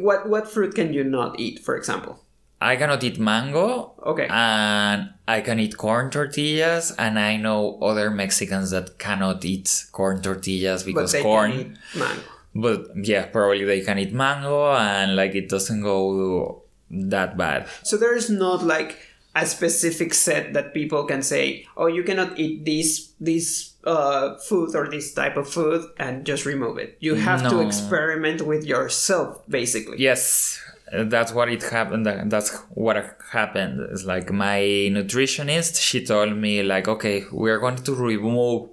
what 0.00 0.28
what 0.28 0.50
fruit 0.50 0.74
can 0.74 0.92
you 0.92 1.04
not 1.04 1.38
eat, 1.38 1.60
for 1.64 1.76
example? 1.76 2.22
i 2.58 2.74
cannot 2.74 3.04
eat 3.04 3.18
mango 3.20 3.92
Okay. 4.02 4.26
and 4.30 5.10
i 5.28 5.42
can 5.42 5.60
eat 5.60 5.76
corn 5.76 6.08
tortillas 6.10 6.90
and 6.98 7.18
i 7.18 7.36
know 7.36 7.76
other 7.82 8.08
mexicans 8.08 8.70
that 8.70 8.96
cannot 8.98 9.44
eat 9.44 9.84
corn 9.92 10.22
tortillas 10.22 10.82
but 10.82 10.86
because 10.88 11.12
they 11.12 11.20
corn 11.22 11.50
can 11.52 11.60
eat 11.60 11.76
mango. 12.00 12.22
but 12.54 12.80
yeah 13.04 13.26
probably 13.26 13.62
they 13.66 13.82
can 13.82 13.98
eat 13.98 14.14
mango 14.14 14.72
and 14.72 15.14
like 15.16 15.34
it 15.34 15.50
doesn't 15.50 15.82
go 15.82 16.62
that 16.88 17.36
bad 17.36 17.68
So 17.82 17.98
there's 17.98 18.30
not 18.30 18.64
like 18.64 18.96
a 19.36 19.44
specific 19.44 20.14
set 20.14 20.54
that 20.54 20.72
people 20.72 21.04
can 21.04 21.22
say, 21.22 21.66
oh, 21.76 21.86
you 21.86 22.02
cannot 22.02 22.38
eat 22.38 22.64
this 22.64 23.12
this 23.20 23.74
uh, 23.84 24.36
food 24.38 24.74
or 24.74 24.88
this 24.88 25.12
type 25.12 25.36
of 25.36 25.48
food 25.48 25.84
and 25.98 26.24
just 26.24 26.46
remove 26.46 26.78
it. 26.78 26.96
You 27.00 27.14
have 27.14 27.48
to 27.50 27.60
experiment 27.60 28.42
with 28.42 28.64
yourself, 28.64 29.46
basically. 29.48 29.98
Yes, 29.98 30.58
that's 30.90 31.32
what 31.32 31.48
it 31.50 31.62
happened. 31.62 32.06
That's 32.06 32.56
what 32.70 32.96
happened. 33.30 33.80
It's 33.92 34.04
like 34.04 34.32
my 34.32 34.60
nutritionist, 34.90 35.80
she 35.82 36.04
told 36.04 36.34
me 36.36 36.62
like, 36.62 36.88
okay, 36.88 37.24
we're 37.30 37.60
going 37.60 37.76
to 37.76 37.94
remove 37.94 38.70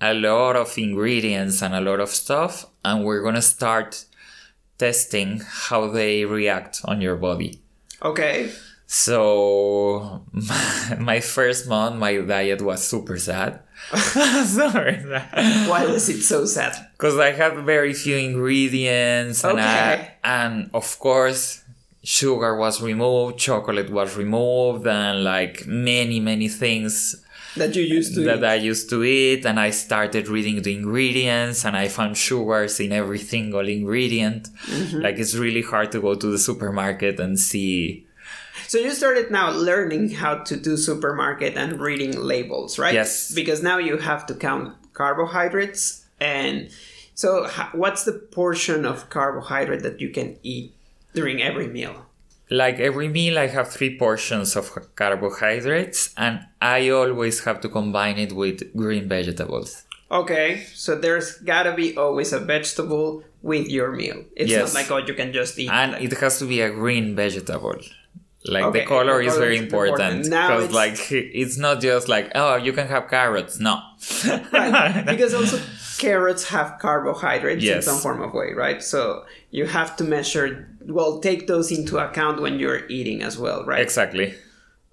a 0.00 0.14
lot 0.14 0.54
of 0.56 0.78
ingredients 0.78 1.62
and 1.62 1.74
a 1.74 1.80
lot 1.80 1.98
of 1.98 2.10
stuff, 2.10 2.66
and 2.84 3.04
we're 3.04 3.22
gonna 3.22 3.42
start 3.42 4.04
testing 4.78 5.40
how 5.46 5.88
they 5.88 6.24
react 6.24 6.80
on 6.84 7.00
your 7.00 7.16
body. 7.16 7.60
Okay. 8.02 8.50
So 8.86 10.24
my 10.98 11.20
first 11.20 11.66
month, 11.68 11.96
my 11.96 12.16
diet 12.18 12.62
was 12.62 12.86
super 12.86 13.18
sad. 13.18 13.60
Sorry. 13.94 14.96
Why 15.68 15.86
was 15.86 16.08
it 16.08 16.22
so 16.22 16.44
sad? 16.46 16.74
because 16.92 17.18
I 17.18 17.32
had 17.32 17.56
very 17.64 17.92
few 17.92 18.16
ingredients 18.16 19.44
and 19.44 19.60
I, 19.60 20.14
and 20.22 20.70
of 20.72 20.98
course 20.98 21.62
sugar 22.02 22.56
was 22.56 22.80
removed, 22.82 23.38
chocolate 23.38 23.90
was 23.90 24.16
removed, 24.16 24.86
and 24.86 25.24
like 25.24 25.66
many 25.66 26.20
many 26.20 26.48
things 26.48 27.16
That 27.56 27.74
you 27.76 27.82
used 27.82 28.14
to 28.14 28.20
that 28.24 28.38
eat. 28.38 28.44
I 28.44 28.54
used 28.56 28.90
to 28.90 29.04
eat. 29.04 29.46
And 29.46 29.60
I 29.60 29.70
started 29.70 30.28
reading 30.28 30.60
the 30.62 30.74
ingredients, 30.74 31.64
and 31.64 31.76
I 31.76 31.88
found 31.88 32.16
sugars 32.16 32.80
in 32.80 32.92
every 32.92 33.18
single 33.20 33.66
ingredient. 33.68 34.48
Mm-hmm. 34.66 35.00
Like 35.00 35.16
it's 35.18 35.34
really 35.34 35.62
hard 35.62 35.92
to 35.92 36.00
go 36.00 36.14
to 36.14 36.26
the 36.26 36.38
supermarket 36.38 37.20
and 37.20 37.38
see. 37.38 38.06
So 38.74 38.80
you 38.80 38.90
started 38.90 39.30
now 39.30 39.52
learning 39.52 40.10
how 40.10 40.38
to 40.50 40.56
do 40.56 40.76
supermarket 40.76 41.56
and 41.56 41.78
reading 41.78 42.20
labels, 42.20 42.76
right? 42.76 42.92
Yes. 42.92 43.30
Because 43.32 43.62
now 43.62 43.78
you 43.78 43.98
have 43.98 44.26
to 44.26 44.34
count 44.34 44.74
carbohydrates 44.94 46.04
and 46.18 46.68
so 47.14 47.48
what's 47.70 48.02
the 48.02 48.14
portion 48.14 48.84
of 48.84 49.08
carbohydrate 49.10 49.84
that 49.84 50.00
you 50.00 50.10
can 50.10 50.38
eat 50.42 50.74
during 51.14 51.40
every 51.40 51.68
meal? 51.68 52.06
Like 52.50 52.80
every 52.80 53.06
meal, 53.06 53.38
I 53.38 53.46
have 53.46 53.70
three 53.70 53.96
portions 53.96 54.56
of 54.56 54.66
carbohydrates, 54.96 56.12
and 56.16 56.40
I 56.60 56.88
always 56.88 57.44
have 57.44 57.60
to 57.60 57.68
combine 57.68 58.18
it 58.18 58.32
with 58.32 58.74
green 58.76 59.08
vegetables. 59.08 59.84
Okay, 60.10 60.66
so 60.74 60.96
there's 60.96 61.38
gotta 61.38 61.74
be 61.74 61.96
always 61.96 62.32
a 62.32 62.40
vegetable 62.40 63.22
with 63.40 63.68
your 63.68 63.92
meal. 63.92 64.24
It's 64.34 64.50
Yes. 64.50 64.74
not 64.74 64.80
like 64.80 64.90
oh 64.90 65.06
you 65.06 65.14
can 65.14 65.32
just 65.32 65.56
eat. 65.60 65.70
and 65.70 65.92
like- 65.92 66.02
it 66.02 66.12
has 66.18 66.40
to 66.40 66.46
be 66.46 66.60
a 66.60 66.70
green 66.70 67.14
vegetable 67.14 67.78
like 68.44 68.64
Okay, 68.64 68.80
the 68.80 68.86
color 68.86 69.22
the 69.22 69.28
is 69.28 69.36
very 69.36 69.56
is 69.56 69.62
important. 69.62 70.24
Because 70.24 70.72
like 70.72 71.10
it's 71.10 71.56
not 71.56 71.80
just 71.80 72.08
like 72.08 72.30
oh 72.34 72.56
you 72.56 72.72
can 72.72 72.88
have 72.88 73.08
carrots. 73.08 73.58
No. 73.58 73.80
Right 74.52 75.04
because 75.06 75.32
also 75.32 75.60
carrots 75.98 76.48
have 76.48 76.78
carbohydrates 76.78 77.64
in 77.64 77.80
some 77.82 77.98
form 77.98 78.20
of 78.20 78.34
way 78.34 78.52
right? 78.54 78.82
So 78.82 79.24
you 79.50 79.66
have 79.66 79.96
to 79.96 80.04
measure 80.04 80.68
well 80.86 81.20
take 81.20 81.46
those 81.46 81.72
into 81.72 81.98
account 81.98 82.42
when 82.42 82.58
you're 82.58 82.86
eating 82.88 83.22
as 83.22 83.38
well 83.38 83.64
right? 83.64 83.80
Exactly. 83.80 84.34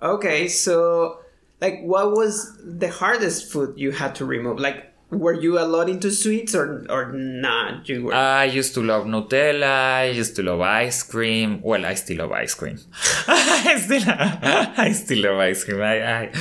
Okay 0.01 0.47
so 0.47 1.19
like 1.59 1.81
what 1.81 2.11
was 2.11 2.57
the 2.63 2.89
hardest 2.89 3.51
food 3.51 3.73
you 3.77 3.91
had 3.91 4.15
to 4.15 4.25
remove? 4.25 4.59
Like 4.59 4.90
were 5.11 5.33
you 5.33 5.59
a 5.59 5.65
lot 5.67 5.89
into 5.89 6.09
sweets 6.09 6.55
or 6.55 6.85
or 6.89 7.11
not? 7.13 7.87
You 7.89 8.05
were. 8.05 8.13
I 8.13 8.45
used 8.45 8.73
to 8.75 8.81
love 8.81 9.05
nutella 9.05 9.71
i 10.01 10.05
used 10.05 10.35
to 10.37 10.43
love 10.43 10.61
ice 10.61 11.03
cream. 11.03 11.61
Well 11.61 11.85
i 11.85 11.93
still 11.95 12.17
love 12.23 12.31
ice 12.31 12.53
cream. 12.55 12.77
I 13.27 13.75
still 13.77 14.03
i 14.07 14.91
still 14.93 15.21
love 15.31 15.39
ice 15.39 15.63
cream. 15.65 15.81
I, 15.81 15.95
I 16.23 16.31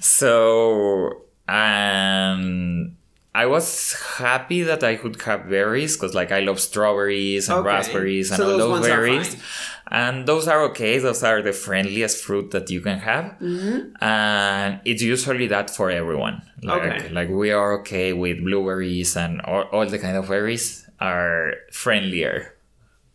so 0.00 1.22
um 1.48 2.96
I 3.34 3.44
was 3.44 3.92
happy 4.16 4.62
that 4.62 4.82
I 4.82 4.96
could 4.96 5.20
have 5.20 5.50
berries 5.50 5.94
because, 5.94 6.14
like, 6.14 6.32
I 6.32 6.40
love 6.40 6.58
strawberries 6.58 7.50
and 7.50 7.58
Okay. 7.58 7.66
raspberries 7.66 8.30
and 8.30 8.38
So 8.38 8.44
all 8.52 8.56
those 8.58 8.78
those 8.80 8.86
berries. 8.88 9.36
And 9.90 10.26
those 10.26 10.48
are 10.48 10.62
okay. 10.70 10.98
Those 10.98 11.22
are 11.22 11.42
the 11.42 11.52
friendliest 11.52 12.24
fruit 12.24 12.50
that 12.50 12.70
you 12.70 12.80
can 12.80 12.98
have, 12.98 13.36
mm-hmm. 13.40 13.94
and 14.02 14.80
it's 14.84 15.02
usually 15.02 15.46
that 15.48 15.70
for 15.70 15.90
everyone. 15.90 16.42
Like, 16.62 16.82
Okay. 16.82 17.08
like 17.10 17.28
we 17.28 17.50
are 17.52 17.80
okay 17.80 18.12
with 18.12 18.42
blueberries 18.42 19.16
and 19.16 19.40
all, 19.42 19.62
all 19.72 19.86
the 19.86 19.98
kind 19.98 20.16
of 20.16 20.28
berries 20.28 20.88
are 21.00 21.52
friendlier 21.72 22.54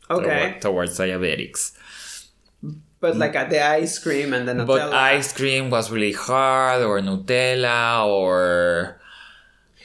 Okay. 0.10 0.60
toward- 0.62 0.62
towards 0.62 1.00
diabetics. 1.00 1.72
But 3.02 3.18
like 3.18 3.36
at 3.36 3.50
the 3.50 3.60
ice 3.66 3.98
cream 3.98 4.32
and 4.32 4.48
the 4.48 4.54
Nutella. 4.54 4.68
But 4.68 4.94
ice 4.94 5.34
cream 5.34 5.72
was 5.72 5.90
really 5.90 6.14
hard, 6.14 6.84
or 6.84 7.00
Nutella, 7.02 8.06
or 8.06 9.01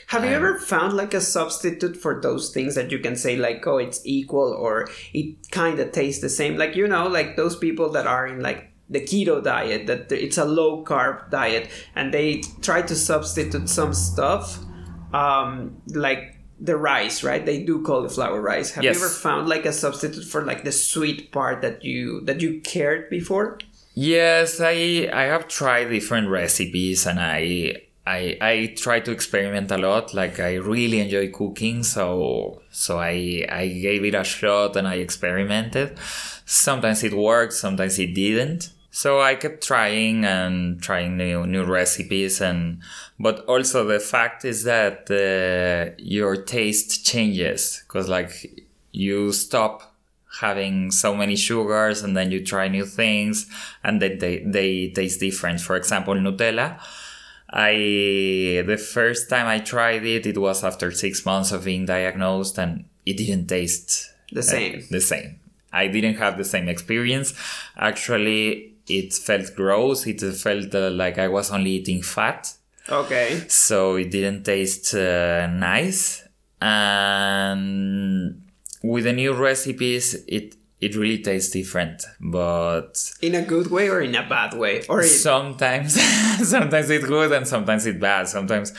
Have 0.06 0.24
you 0.24 0.30
ever 0.30 0.56
found 0.56 0.94
like 0.94 1.14
a 1.14 1.20
substitute 1.20 1.96
for 1.96 2.20
those 2.20 2.50
things 2.50 2.76
that 2.76 2.92
you 2.92 3.00
can 3.00 3.16
say 3.16 3.36
like, 3.36 3.66
oh, 3.66 3.78
it's 3.78 4.00
equal 4.04 4.52
or 4.52 4.88
it 5.12 5.50
kind 5.50 5.80
of 5.80 5.90
tastes 5.90 6.20
the 6.22 6.28
same? 6.28 6.56
Like 6.56 6.76
you 6.76 6.86
know, 6.86 7.08
like 7.08 7.36
those 7.36 7.56
people 7.56 7.90
that 7.90 8.06
are 8.06 8.26
in 8.26 8.40
like 8.40 8.70
the 8.88 9.00
keto 9.00 9.42
diet, 9.42 9.88
that 9.88 10.12
it's 10.12 10.38
a 10.38 10.44
low 10.44 10.84
carb 10.84 11.28
diet, 11.30 11.68
and 11.96 12.14
they 12.14 12.42
try 12.62 12.82
to 12.82 12.94
substitute 12.94 13.68
some 13.68 13.92
stuff, 13.92 14.60
um, 15.12 15.82
like 15.88 16.36
the 16.60 16.76
rice, 16.76 17.24
right? 17.24 17.44
They 17.44 17.64
do 17.64 17.82
cauliflower 17.82 18.40
rice. 18.40 18.70
Have 18.72 18.84
Yes. 18.84 18.96
you 18.96 19.04
ever 19.04 19.12
found 19.12 19.48
like 19.48 19.66
a 19.66 19.72
substitute 19.72 20.24
for 20.24 20.42
like 20.44 20.62
the 20.62 20.72
sweet 20.72 21.32
part 21.32 21.62
that 21.62 21.84
you 21.84 22.20
that 22.26 22.40
you 22.40 22.60
cared 22.60 23.10
before? 23.10 23.58
Yes, 23.94 24.60
I 24.60 25.10
I 25.12 25.22
have 25.24 25.48
tried 25.48 25.88
different 25.90 26.28
recipes 26.28 27.06
and 27.06 27.18
I 27.18 27.82
I 28.06 28.38
I 28.40 28.74
try 28.76 29.00
to 29.00 29.10
experiment 29.10 29.70
a 29.70 29.78
lot. 29.78 30.14
Like 30.14 30.38
I 30.38 30.54
really 30.54 31.00
enjoy 31.00 31.30
cooking, 31.30 31.82
so 31.82 32.62
so 32.70 32.98
I 32.98 33.44
I 33.50 33.68
gave 33.68 34.04
it 34.04 34.14
a 34.14 34.24
shot 34.24 34.76
and 34.76 34.86
I 34.86 34.96
experimented. 34.96 35.98
Sometimes 36.44 37.02
it 37.02 37.12
worked, 37.14 37.52
sometimes 37.54 37.98
it 37.98 38.14
didn't. 38.14 38.70
So 38.90 39.20
I 39.20 39.34
kept 39.34 39.62
trying 39.62 40.24
and 40.24 40.80
trying 40.80 41.16
new 41.18 41.46
new 41.46 41.64
recipes 41.64 42.40
and 42.40 42.80
but 43.18 43.40
also 43.46 43.84
the 43.84 44.00
fact 44.00 44.44
is 44.44 44.64
that 44.64 45.10
uh, 45.10 45.94
your 45.98 46.36
taste 46.36 47.04
changes 47.04 47.82
because 47.86 48.08
like 48.08 48.64
you 48.92 49.32
stop 49.32 49.94
having 50.40 50.90
so 50.90 51.14
many 51.14 51.36
sugars 51.36 52.02
and 52.02 52.16
then 52.16 52.30
you 52.30 52.44
try 52.44 52.68
new 52.68 52.84
things 52.84 53.46
and 53.82 54.00
then 54.02 54.18
they, 54.18 54.38
they 54.44 54.88
taste 54.90 55.20
different. 55.20 55.60
For 55.60 55.76
example, 55.76 56.14
Nutella. 56.14 56.78
I 57.50 58.62
the 58.66 58.76
first 58.78 59.28
time 59.30 59.46
I 59.46 59.58
tried 59.60 60.04
it, 60.04 60.26
it 60.26 60.38
was 60.38 60.64
after 60.64 60.90
six 60.90 61.24
months 61.24 61.52
of 61.52 61.64
being 61.64 61.86
diagnosed, 61.86 62.58
and 62.58 62.84
it 63.04 63.16
didn't 63.16 63.46
taste 63.46 64.12
The 64.32 64.40
uh, 64.40 64.42
same. 64.42 64.82
the 64.90 65.00
same. 65.00 65.40
I 65.72 65.88
didn't 65.88 66.16
have 66.16 66.38
the 66.38 66.44
same 66.44 66.68
experience. 66.68 67.34
Actually, 67.76 68.74
it 68.88 69.12
felt 69.12 69.54
gross. 69.54 70.06
It 70.06 70.20
felt 70.34 70.74
uh, 70.74 70.90
like 70.90 71.18
I 71.18 71.28
was 71.28 71.50
only 71.50 71.70
eating 71.72 72.02
fat 72.02 72.52
Okay. 72.88 73.42
so 73.48 73.96
it 73.96 74.10
didn't 74.12 74.44
taste 74.44 74.94
uh, 74.94 75.48
nice 75.48 76.22
and 76.60 78.42
with 78.82 79.04
the 79.04 79.12
new 79.12 79.32
recipes 79.34 80.14
it 80.28 80.54
it 80.80 80.94
really 80.94 81.18
tastes 81.22 81.52
different 81.52 82.04
but 82.20 83.10
In 83.22 83.34
a 83.34 83.42
good 83.42 83.68
way 83.70 83.88
or 83.88 84.00
in 84.00 84.14
a 84.14 84.28
bad 84.28 84.54
way? 84.54 84.84
Or 84.88 85.00
it, 85.00 85.08
sometimes 85.08 85.94
sometimes 86.48 86.90
it's 86.90 87.06
good 87.06 87.32
and 87.32 87.46
sometimes 87.48 87.86
it's 87.86 87.98
bad 87.98 88.28
sometimes 88.28 88.72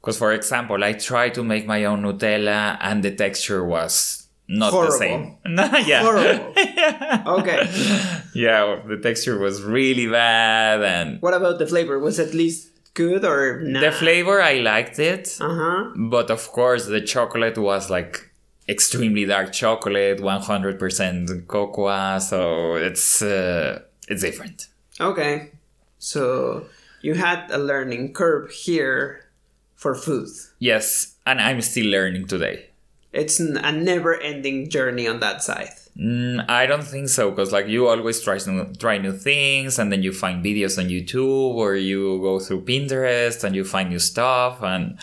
because 0.00 0.16
for 0.18 0.32
example 0.32 0.82
i 0.84 0.92
tried 0.92 1.34
to 1.34 1.42
make 1.44 1.66
my 1.66 1.84
own 1.84 2.02
nutella 2.02 2.78
and 2.80 3.02
the 3.02 3.10
texture 3.14 3.64
was 3.64 4.28
not 4.48 4.72
Horrible. 4.72 4.92
the 4.92 4.98
same 4.98 5.36
yeah 5.86 6.02
horrible. 6.02 6.52
okay. 7.40 7.60
yeah 8.34 8.80
the 8.86 8.98
texture 9.02 9.38
was 9.38 9.62
really 9.62 10.08
bad 10.08 10.82
and 10.82 11.20
What 11.22 11.34
about 11.34 11.58
the 11.58 11.66
flavor? 11.66 11.98
Was 11.98 12.18
at 12.18 12.34
least 12.34 12.68
good 12.94 13.24
or 13.24 13.60
not? 13.62 13.80
the 13.80 13.92
flavor 13.92 14.40
i 14.40 14.54
liked 14.54 14.98
it 14.98 15.36
Uh 15.40 15.54
huh. 15.54 15.84
But 15.96 16.30
of 16.30 16.48
course, 16.50 16.86
the 16.86 17.00
chocolate 17.00 17.58
was 17.58 17.90
like 17.90 18.29
extremely 18.70 19.24
dark 19.26 19.52
chocolate, 19.52 20.20
100% 20.20 21.46
cocoa, 21.48 22.18
so 22.20 22.76
it's 22.76 23.20
uh, 23.20 23.80
it's 24.08 24.22
different. 24.22 24.68
Okay. 25.00 25.50
So 25.98 26.66
you 27.02 27.14
had 27.14 27.50
a 27.50 27.58
learning 27.58 28.12
curve 28.12 28.50
here 28.50 29.26
for 29.74 29.94
food. 29.94 30.28
Yes, 30.58 31.16
and 31.26 31.40
I'm 31.40 31.60
still 31.60 31.86
learning 31.86 32.26
today. 32.28 32.66
It's 33.12 33.40
a 33.40 33.72
never-ending 33.72 34.70
journey 34.70 35.08
on 35.08 35.18
that 35.18 35.42
side. 35.42 35.74
Mm, 35.98 36.48
I 36.48 36.66
don't 36.66 36.84
think 36.84 37.08
so, 37.08 37.30
because 37.30 37.50
like 37.50 37.66
you 37.66 37.88
always 37.88 38.20
try 38.22 38.38
new, 38.46 38.72
try 38.78 38.98
new 38.98 39.12
things, 39.12 39.78
and 39.78 39.90
then 39.90 40.02
you 40.02 40.12
find 40.12 40.44
videos 40.44 40.78
on 40.78 40.88
YouTube, 40.88 41.54
or 41.54 41.74
you 41.74 42.20
go 42.20 42.38
through 42.38 42.64
Pinterest 42.64 43.42
and 43.42 43.56
you 43.56 43.64
find 43.64 43.90
new 43.90 43.98
stuff, 43.98 44.62
and 44.62 44.98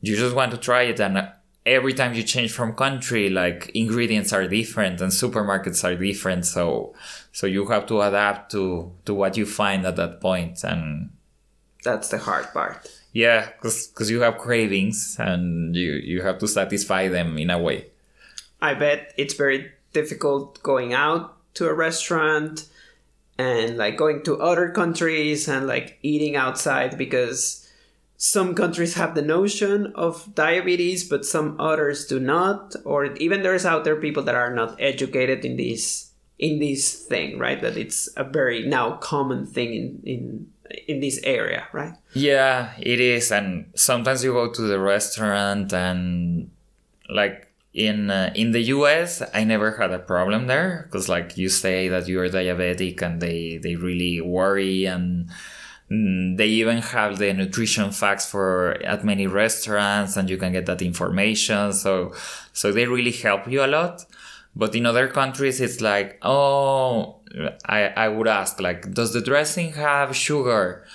you 0.00 0.16
just 0.16 0.34
want 0.34 0.50
to 0.50 0.58
try 0.58 0.82
it. 0.82 0.98
And 0.98 1.28
every 1.66 1.92
time 1.92 2.14
you 2.14 2.22
change 2.22 2.52
from 2.52 2.74
country, 2.74 3.28
like 3.28 3.70
ingredients 3.74 4.32
are 4.32 4.46
different 4.46 5.00
and 5.00 5.10
supermarkets 5.10 5.84
are 5.84 5.96
different, 5.96 6.46
so 6.46 6.94
so 7.32 7.46
you 7.46 7.66
have 7.66 7.86
to 7.86 8.00
adapt 8.00 8.52
to 8.52 8.92
to 9.04 9.12
what 9.12 9.36
you 9.36 9.44
find 9.44 9.84
at 9.84 9.96
that. 9.96 10.20
And 10.64 11.10
That's 11.84 12.08
the 12.08 12.18
hard 12.18 12.46
part. 12.52 12.88
yeah, 13.12 13.50
because 13.60 14.10
you 14.10 14.20
have 14.22 14.38
cravings 14.38 15.16
and 15.18 15.74
you 15.74 15.92
you 15.92 16.22
have 16.22 16.38
to 16.38 16.48
satisfy 16.48 17.08
them 17.08 17.36
in 17.38 17.50
a 17.50 17.58
way. 17.58 17.86
I 18.62 18.74
bet 18.74 19.12
it's 19.18 19.34
very 19.34 19.72
difficult 19.92 20.62
going 20.62 20.94
out 20.94 21.34
to 21.54 21.68
a 21.68 21.74
restaurant 21.74 22.66
and 23.38 23.76
like 23.76 23.96
going 23.96 24.22
to 24.24 24.40
other 24.40 24.70
countries 24.70 25.48
and 25.48 25.66
like 25.66 25.98
eating 26.02 26.36
outside 26.36 26.96
because 26.96 27.65
some 28.16 28.54
countries 28.54 28.94
have 28.94 29.14
the 29.14 29.22
notion 29.22 29.92
of 29.94 30.34
diabetes 30.34 31.08
but 31.08 31.24
some 31.24 31.56
others 31.60 32.06
do 32.06 32.18
not 32.18 32.74
or 32.84 33.06
even 33.16 33.42
there's 33.42 33.66
out 33.66 33.84
there 33.84 33.96
people 33.96 34.22
that 34.22 34.34
are 34.34 34.54
not 34.54 34.74
educated 34.80 35.44
in 35.44 35.56
this 35.56 36.12
in 36.38 36.58
this 36.58 36.94
thing 36.94 37.38
right 37.38 37.60
that 37.60 37.76
it's 37.76 38.08
a 38.16 38.24
very 38.24 38.66
now 38.66 38.92
common 38.96 39.46
thing 39.46 39.72
in 39.74 40.00
in 40.04 40.46
in 40.88 41.00
this 41.00 41.20
area 41.24 41.66
right 41.72 41.94
Yeah, 42.12 42.72
it 42.78 43.00
is. 43.00 43.30
And 43.30 43.66
sometimes 43.74 44.24
you 44.24 44.32
go 44.32 44.50
to 44.50 44.62
the 44.62 44.80
restaurant 44.80 45.72
and 45.72 46.50
like 47.08 47.52
in 47.74 48.10
uh, 48.10 48.32
in 48.34 48.52
the 48.52 48.62
US, 48.72 49.22
I 49.34 49.44
never 49.44 49.76
had 49.76 49.92
a 49.92 49.98
problem 49.98 50.46
there 50.46 50.88
because 50.88 51.08
like 51.08 51.36
you 51.36 51.48
say 51.48 51.88
that 51.88 52.08
you're 52.08 52.28
diabetic 52.28 53.02
and 53.02 53.20
they 53.20 53.58
they 53.58 53.76
really 53.76 54.20
worry 54.20 54.86
and 54.86 55.30
Mm, 55.90 56.36
they 56.36 56.48
even 56.48 56.78
have 56.78 57.18
the 57.18 57.32
nutrition 57.32 57.92
facts 57.92 58.28
for 58.28 58.76
at 58.82 59.04
many 59.04 59.26
restaurants 59.26 60.16
and 60.16 60.28
you 60.28 60.36
can 60.36 60.52
get 60.52 60.66
that 60.66 60.82
information. 60.82 61.72
So 61.72 62.12
so 62.52 62.72
they 62.72 62.86
really 62.86 63.12
help 63.12 63.48
you 63.48 63.64
a 63.64 63.68
lot. 63.68 64.04
But 64.56 64.74
in 64.74 64.86
other 64.86 65.06
countries, 65.06 65.60
it's 65.60 65.82
like, 65.82 66.18
oh, 66.22 67.16
I, 67.66 67.88
I 67.88 68.08
would 68.08 68.26
ask, 68.26 68.58
like, 68.58 68.90
does 68.94 69.12
the 69.12 69.20
dressing 69.20 69.74
have 69.74 70.16
sugar? 70.16 70.86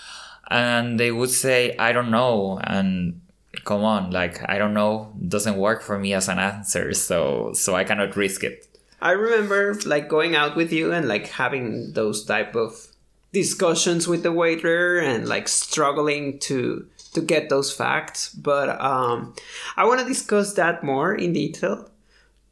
And 0.50 1.00
they 1.00 1.12
would 1.12 1.30
say, 1.30 1.78
I 1.78 1.92
don't 1.92 2.10
know. 2.10 2.60
And 2.64 3.22
come 3.64 3.84
on, 3.84 4.10
like, 4.10 4.42
I 4.50 4.58
don't 4.58 4.74
know 4.74 5.14
doesn't 5.28 5.58
work 5.58 5.84
for 5.84 6.00
me 6.00 6.14
as 6.14 6.28
an 6.28 6.40
answer. 6.40 6.94
So, 6.94 7.54
so 7.54 7.76
I 7.76 7.84
cannot 7.84 8.16
risk 8.16 8.44
it. 8.44 8.68
I 9.00 9.12
remember 9.12 9.76
like 9.86 10.10
going 10.10 10.36
out 10.36 10.56
with 10.56 10.72
you 10.72 10.92
and 10.92 11.08
like 11.08 11.28
having 11.28 11.94
those 11.94 12.24
type 12.24 12.56
of 12.56 12.88
discussions 13.34 14.08
with 14.08 14.24
the 14.24 14.32
waiter 14.32 15.00
and 15.00 15.28
like 15.28 15.48
struggling 15.48 16.40
to 16.40 16.88
to 17.14 17.22
get 17.22 17.50
those 17.50 17.74
facts. 17.74 18.30
But 18.30 18.70
um, 18.82 19.34
I 19.76 19.86
want 19.86 20.00
to 20.00 20.06
discuss 20.06 20.54
that 20.54 20.84
more 20.84 21.14
in 21.14 21.34
detail. 21.34 21.90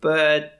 But 0.02 0.60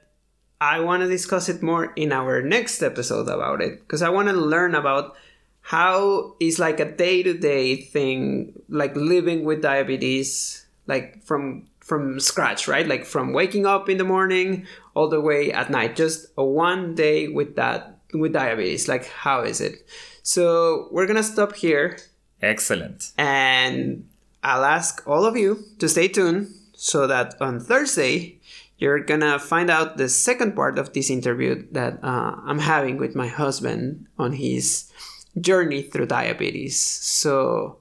I 0.60 0.80
want 0.80 1.02
to 1.02 1.08
discuss 1.08 1.48
it 1.48 1.62
more 1.62 1.92
in 1.94 2.12
our 2.12 2.42
next 2.42 2.82
episode 2.82 3.28
about 3.28 3.62
it 3.62 3.80
because 3.80 4.02
I 4.02 4.10
want 4.10 4.28
to 4.28 4.34
learn 4.34 4.74
about 4.74 5.16
how 5.62 6.36
is 6.40 6.58
like 6.58 6.80
a 6.80 6.90
day 6.90 7.22
to 7.22 7.34
day 7.34 7.76
thing, 7.76 8.60
like 8.68 8.94
living 8.96 9.44
with 9.44 9.62
diabetes, 9.62 10.66
like 10.86 11.22
from 11.24 11.66
from 11.78 12.20
scratch, 12.20 12.68
right? 12.68 12.86
Like 12.86 13.04
from 13.04 13.32
waking 13.32 13.66
up 13.66 13.88
in 13.88 13.96
the 13.98 14.04
morning 14.04 14.66
all 14.94 15.08
the 15.08 15.20
way 15.20 15.52
at 15.52 15.70
night, 15.70 15.96
just 15.96 16.26
a 16.36 16.44
one 16.44 16.94
day 16.94 17.28
with 17.28 17.56
that 17.56 17.99
with 18.12 18.32
diabetes. 18.32 18.88
Like 18.88 19.06
how 19.08 19.42
is 19.42 19.60
it? 19.60 19.86
So 20.22 20.88
we're 20.90 21.06
gonna 21.06 21.22
stop 21.22 21.54
here 21.56 21.98
Excellent. 22.42 23.12
and 23.18 24.06
I'll 24.42 24.64
ask 24.64 25.02
all 25.06 25.24
of 25.26 25.36
you 25.36 25.64
to 25.78 25.88
stay 25.88 26.08
tuned 26.08 26.48
so 26.74 27.06
that 27.06 27.34
on 27.40 27.60
Thursday 27.60 28.38
you're 28.78 29.00
gonna 29.04 29.38
find 29.38 29.68
out 29.70 29.96
the 29.98 30.08
second 30.08 30.56
part 30.56 30.78
of 30.78 30.92
this 30.94 31.10
interview 31.10 31.66
that 31.72 31.98
uh, 32.02 32.34
I'm 32.46 32.58
having 32.60 32.96
with 32.96 33.14
my 33.14 33.26
husband 33.28 34.06
on 34.18 34.32
his 34.32 34.90
journey 35.38 35.82
through 35.82 36.06
diabetes. 36.06 36.78
So 36.80 37.76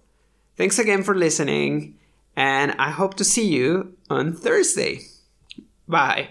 thanks 0.57 0.77
again 0.77 1.03
for 1.03 1.15
listening, 1.15 1.97
and 2.35 2.75
I 2.77 2.91
hope 2.91 3.13
to 3.15 3.23
see 3.23 3.47
you 3.47 3.95
on 4.09 4.33
Thursday. 4.33 4.99
Bye. 5.87 6.29